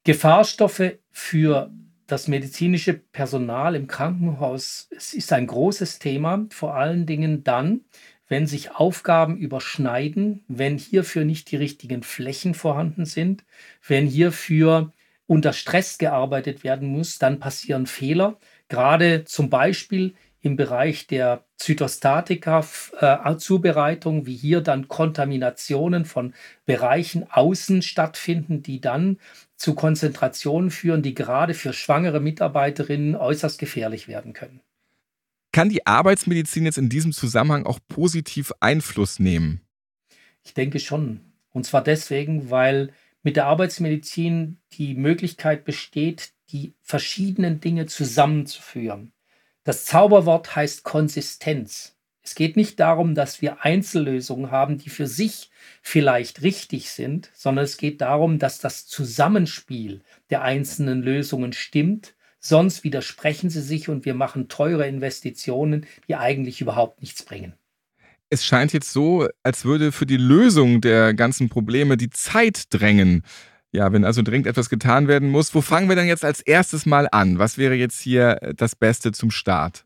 Gefahrstoffe 0.03 0.97
für 1.11 1.71
das 2.13 2.27
medizinische 2.27 2.93
Personal 2.93 3.73
im 3.73 3.87
Krankenhaus 3.87 4.87
ist 4.91 5.33
ein 5.33 5.47
großes 5.47 5.97
Thema, 5.97 6.45
vor 6.51 6.75
allen 6.75 7.07
Dingen 7.07 7.43
dann, 7.43 7.81
wenn 8.27 8.45
sich 8.45 8.75
Aufgaben 8.75 9.35
überschneiden, 9.35 10.43
wenn 10.47 10.77
hierfür 10.77 11.25
nicht 11.25 11.49
die 11.49 11.55
richtigen 11.55 12.03
Flächen 12.03 12.53
vorhanden 12.53 13.05
sind, 13.05 13.43
wenn 13.87 14.05
hierfür 14.05 14.93
unter 15.25 15.53
Stress 15.53 15.97
gearbeitet 15.97 16.63
werden 16.63 16.89
muss, 16.89 17.17
dann 17.17 17.39
passieren 17.39 17.87
Fehler. 17.87 18.37
Gerade 18.67 19.23
zum 19.23 19.49
Beispiel 19.49 20.13
im 20.39 20.55
Bereich 20.55 21.07
der 21.07 21.45
Zytostatika-Zubereitung, 21.57 24.21
äh, 24.21 24.25
wie 24.27 24.35
hier 24.35 24.61
dann 24.61 24.87
Kontaminationen 24.87 26.05
von 26.05 26.35
Bereichen 26.67 27.25
außen 27.31 27.81
stattfinden, 27.81 28.61
die 28.61 28.81
dann 28.81 29.17
zu 29.63 29.75
Konzentrationen 29.75 30.71
führen, 30.71 31.03
die 31.03 31.13
gerade 31.13 31.53
für 31.53 31.71
schwangere 31.71 32.19
Mitarbeiterinnen 32.19 33.15
äußerst 33.15 33.57
gefährlich 33.57 34.09
werden 34.09 34.33
können. 34.33 34.59
Kann 35.53 35.69
die 35.69 35.87
Arbeitsmedizin 35.87 36.65
jetzt 36.65 36.77
in 36.77 36.89
diesem 36.89 37.13
Zusammenhang 37.13 37.65
auch 37.65 37.79
positiv 37.87 38.51
Einfluss 38.59 39.19
nehmen? 39.19 39.61
Ich 40.43 40.53
denke 40.53 40.79
schon. 40.79 41.21
Und 41.51 41.65
zwar 41.65 41.81
deswegen, 41.81 42.49
weil 42.49 42.91
mit 43.21 43.37
der 43.37 43.45
Arbeitsmedizin 43.45 44.57
die 44.73 44.95
Möglichkeit 44.95 45.63
besteht, 45.63 46.33
die 46.49 46.73
verschiedenen 46.81 47.61
Dinge 47.61 47.85
zusammenzuführen. 47.85 49.13
Das 49.63 49.85
Zauberwort 49.85 50.57
heißt 50.57 50.83
Konsistenz. 50.83 51.92
Es 52.23 52.35
geht 52.35 52.55
nicht 52.55 52.79
darum, 52.79 53.15
dass 53.15 53.41
wir 53.41 53.63
Einzellösungen 53.65 54.49
haben, 54.49 54.77
die 54.77 54.89
für 54.89 55.07
sich 55.07 55.49
vielleicht 55.81 56.41
richtig 56.41 56.89
sind, 56.89 57.29
sondern 57.33 57.65
es 57.65 57.77
geht 57.77 58.01
darum, 58.01 58.39
dass 58.39 58.59
das 58.59 58.87
Zusammenspiel 58.87 60.01
der 60.29 60.41
einzelnen 60.41 61.01
Lösungen 61.01 61.51
stimmt. 61.51 62.15
Sonst 62.39 62.83
widersprechen 62.83 63.49
sie 63.49 63.61
sich 63.61 63.89
und 63.89 64.05
wir 64.05 64.13
machen 64.13 64.47
teure 64.47 64.87
Investitionen, 64.87 65.85
die 66.07 66.15
eigentlich 66.15 66.61
überhaupt 66.61 67.01
nichts 67.01 67.23
bringen 67.23 67.53
es 68.33 68.43
scheint 68.43 68.73
jetzt 68.73 68.91
so, 68.91 69.27
als 69.43 69.63
würde 69.63 69.91
für 69.91 70.07
die 70.07 70.17
Lösung 70.17 70.81
der 70.81 71.13
ganzen 71.13 71.49
Probleme 71.49 71.97
die 71.97 72.09
Zeit 72.09 72.63
drängen. 72.71 73.21
Ja, 73.71 73.93
wenn 73.93 74.03
also 74.03 74.23
dringend 74.23 74.47
etwas 74.47 74.69
getan 74.69 75.07
werden 75.07 75.29
muss, 75.29 75.53
wo 75.53 75.61
fangen 75.61 75.87
wir 75.87 75.95
denn 75.95 76.07
jetzt 76.07 76.25
als 76.25 76.41
erstes 76.41 76.85
mal 76.85 77.07
an? 77.11 77.37
Was 77.37 77.57
wäre 77.57 77.75
jetzt 77.75 78.01
hier 78.01 78.41
äh, 78.41 78.53
das 78.55 78.75
Beste 78.75 79.11
zum 79.11 79.31
Start? 79.31 79.85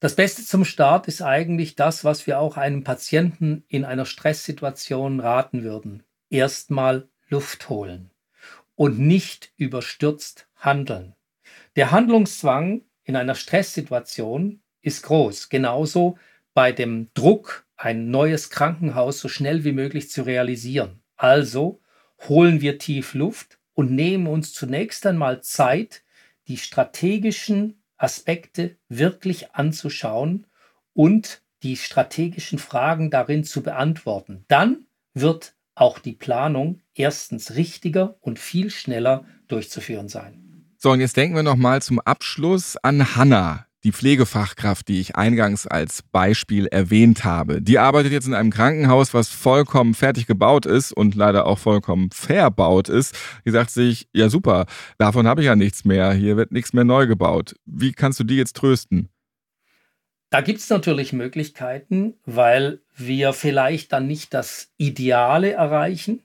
Das 0.00 0.14
Beste 0.14 0.44
zum 0.44 0.64
Start 0.64 1.08
ist 1.08 1.22
eigentlich 1.22 1.74
das, 1.74 2.04
was 2.04 2.28
wir 2.28 2.38
auch 2.38 2.56
einem 2.56 2.84
Patienten 2.84 3.64
in 3.66 3.84
einer 3.84 4.06
Stresssituation 4.06 5.18
raten 5.18 5.64
würden. 5.64 6.04
Erstmal 6.30 7.08
Luft 7.28 7.68
holen 7.68 8.10
und 8.76 9.00
nicht 9.00 9.50
überstürzt 9.56 10.46
handeln. 10.54 11.16
Der 11.74 11.90
Handlungszwang 11.90 12.82
in 13.02 13.16
einer 13.16 13.34
Stresssituation 13.34 14.60
ist 14.82 15.02
groß, 15.02 15.48
genauso 15.48 16.16
bei 16.54 16.70
dem 16.70 17.08
Druck 17.14 17.66
ein 17.76 18.12
neues 18.12 18.50
Krankenhaus 18.50 19.18
so 19.18 19.28
schnell 19.28 19.64
wie 19.64 19.72
möglich 19.72 20.10
zu 20.10 20.22
realisieren. 20.22 21.02
Also 21.16 21.80
holen 22.28 22.60
wir 22.60 22.78
tief 22.78 23.14
Luft 23.14 23.58
und 23.74 23.90
nehmen 23.90 24.28
uns 24.28 24.52
zunächst 24.52 25.06
einmal 25.06 25.42
Zeit, 25.42 26.02
die 26.46 26.56
strategischen 26.56 27.77
Aspekte 27.98 28.76
wirklich 28.88 29.54
anzuschauen 29.54 30.46
und 30.94 31.42
die 31.62 31.76
strategischen 31.76 32.58
Fragen 32.58 33.10
darin 33.10 33.44
zu 33.44 33.62
beantworten. 33.62 34.44
Dann 34.48 34.86
wird 35.14 35.54
auch 35.74 35.98
die 35.98 36.12
Planung 36.12 36.80
erstens 36.94 37.54
richtiger 37.54 38.16
und 38.20 38.38
viel 38.38 38.70
schneller 38.70 39.24
durchzuführen 39.48 40.08
sein. 40.08 40.74
So, 40.76 40.92
und 40.92 41.00
jetzt 41.00 41.16
denken 41.16 41.36
wir 41.36 41.42
nochmal 41.42 41.82
zum 41.82 42.00
Abschluss 42.00 42.76
an 42.76 43.16
Hannah 43.16 43.67
die 43.84 43.92
Pflegefachkraft, 43.92 44.88
die 44.88 45.00
ich 45.00 45.16
eingangs 45.16 45.66
als 45.66 46.02
Beispiel 46.02 46.66
erwähnt 46.66 47.24
habe, 47.24 47.62
die 47.62 47.78
arbeitet 47.78 48.12
jetzt 48.12 48.26
in 48.26 48.34
einem 48.34 48.50
Krankenhaus, 48.50 49.14
was 49.14 49.28
vollkommen 49.28 49.94
fertig 49.94 50.26
gebaut 50.26 50.66
ist 50.66 50.92
und 50.92 51.14
leider 51.14 51.46
auch 51.46 51.58
vollkommen 51.58 52.10
verbaut 52.10 52.88
ist. 52.88 53.14
Die 53.44 53.50
sagt 53.50 53.70
sich, 53.70 54.08
ja 54.12 54.28
super, 54.28 54.66
davon 54.98 55.26
habe 55.26 55.42
ich 55.42 55.46
ja 55.46 55.56
nichts 55.56 55.84
mehr, 55.84 56.12
hier 56.12 56.36
wird 56.36 56.52
nichts 56.52 56.72
mehr 56.72 56.84
neu 56.84 57.06
gebaut. 57.06 57.54
Wie 57.64 57.92
kannst 57.92 58.18
du 58.20 58.24
die 58.24 58.36
jetzt 58.36 58.56
trösten? 58.56 59.08
Da 60.30 60.42
gibt 60.42 60.58
es 60.58 60.68
natürlich 60.68 61.12
Möglichkeiten, 61.12 62.14
weil 62.26 62.80
wir 62.94 63.32
vielleicht 63.32 63.92
dann 63.92 64.06
nicht 64.06 64.34
das 64.34 64.70
Ideale 64.76 65.52
erreichen, 65.52 66.22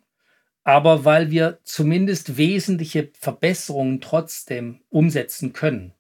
aber 0.63 1.06
weil 1.06 1.32
wir 1.32 1.60
zumindest 1.63 2.36
wesentliche 2.38 3.12
Verbesserungen 3.18 4.02
trotzdem 4.02 4.82
umsetzen 4.89 5.54
können. 5.54 5.94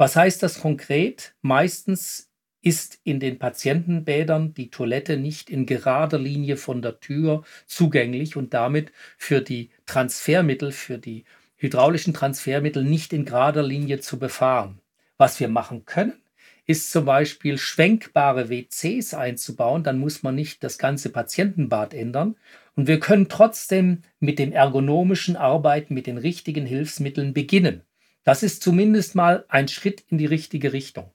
Was 0.00 0.16
heißt 0.16 0.42
das 0.42 0.60
konkret? 0.60 1.34
Meistens 1.42 2.30
ist 2.62 3.00
in 3.04 3.20
den 3.20 3.38
Patientenbädern 3.38 4.54
die 4.54 4.70
Toilette 4.70 5.18
nicht 5.18 5.50
in 5.50 5.66
gerader 5.66 6.18
Linie 6.18 6.56
von 6.56 6.80
der 6.80 7.00
Tür 7.00 7.44
zugänglich 7.66 8.34
und 8.34 8.54
damit 8.54 8.92
für 9.18 9.42
die 9.42 9.68
Transfermittel, 9.84 10.72
für 10.72 10.96
die 10.96 11.26
hydraulischen 11.56 12.14
Transfermittel 12.14 12.82
nicht 12.82 13.12
in 13.12 13.26
gerader 13.26 13.62
Linie 13.62 14.00
zu 14.00 14.18
befahren. 14.18 14.80
Was 15.18 15.38
wir 15.38 15.48
machen 15.48 15.84
können, 15.84 16.22
ist 16.64 16.90
zum 16.90 17.04
Beispiel 17.04 17.58
schwenkbare 17.58 18.48
WCs 18.48 19.12
einzubauen, 19.12 19.82
dann 19.82 19.98
muss 19.98 20.22
man 20.22 20.34
nicht 20.34 20.64
das 20.64 20.78
ganze 20.78 21.10
Patientenbad 21.10 21.92
ändern. 21.92 22.36
Und 22.74 22.86
wir 22.86 23.00
können 23.00 23.28
trotzdem 23.28 24.00
mit 24.18 24.38
dem 24.38 24.52
ergonomischen 24.52 25.36
Arbeiten, 25.36 25.92
mit 25.92 26.06
den 26.06 26.16
richtigen 26.16 26.64
Hilfsmitteln 26.64 27.34
beginnen. 27.34 27.82
Das 28.24 28.42
ist 28.42 28.62
zumindest 28.62 29.14
mal 29.14 29.44
ein 29.48 29.68
Schritt 29.68 30.04
in 30.08 30.18
die 30.18 30.26
richtige 30.26 30.72
Richtung. 30.72 31.10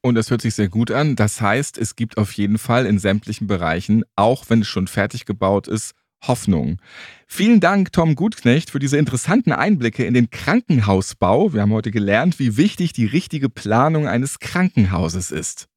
Und 0.00 0.14
das 0.14 0.30
hört 0.30 0.42
sich 0.42 0.54
sehr 0.54 0.68
gut 0.68 0.90
an. 0.90 1.16
Das 1.16 1.40
heißt, 1.40 1.76
es 1.78 1.96
gibt 1.96 2.18
auf 2.18 2.32
jeden 2.32 2.58
Fall 2.58 2.86
in 2.86 2.98
sämtlichen 2.98 3.46
Bereichen, 3.46 4.04
auch 4.16 4.44
wenn 4.48 4.62
es 4.62 4.68
schon 4.68 4.86
fertig 4.86 5.24
gebaut 5.24 5.68
ist, 5.68 5.94
Hoffnung. 6.26 6.80
Vielen 7.26 7.60
Dank, 7.60 7.92
Tom 7.92 8.14
Gutknecht, 8.14 8.70
für 8.70 8.78
diese 8.78 8.98
interessanten 8.98 9.52
Einblicke 9.52 10.04
in 10.04 10.14
den 10.14 10.30
Krankenhausbau. 10.30 11.52
Wir 11.52 11.62
haben 11.62 11.72
heute 11.72 11.90
gelernt, 11.90 12.38
wie 12.38 12.56
wichtig 12.56 12.92
die 12.92 13.06
richtige 13.06 13.48
Planung 13.48 14.08
eines 14.08 14.40
Krankenhauses 14.40 15.30
ist. 15.30 15.68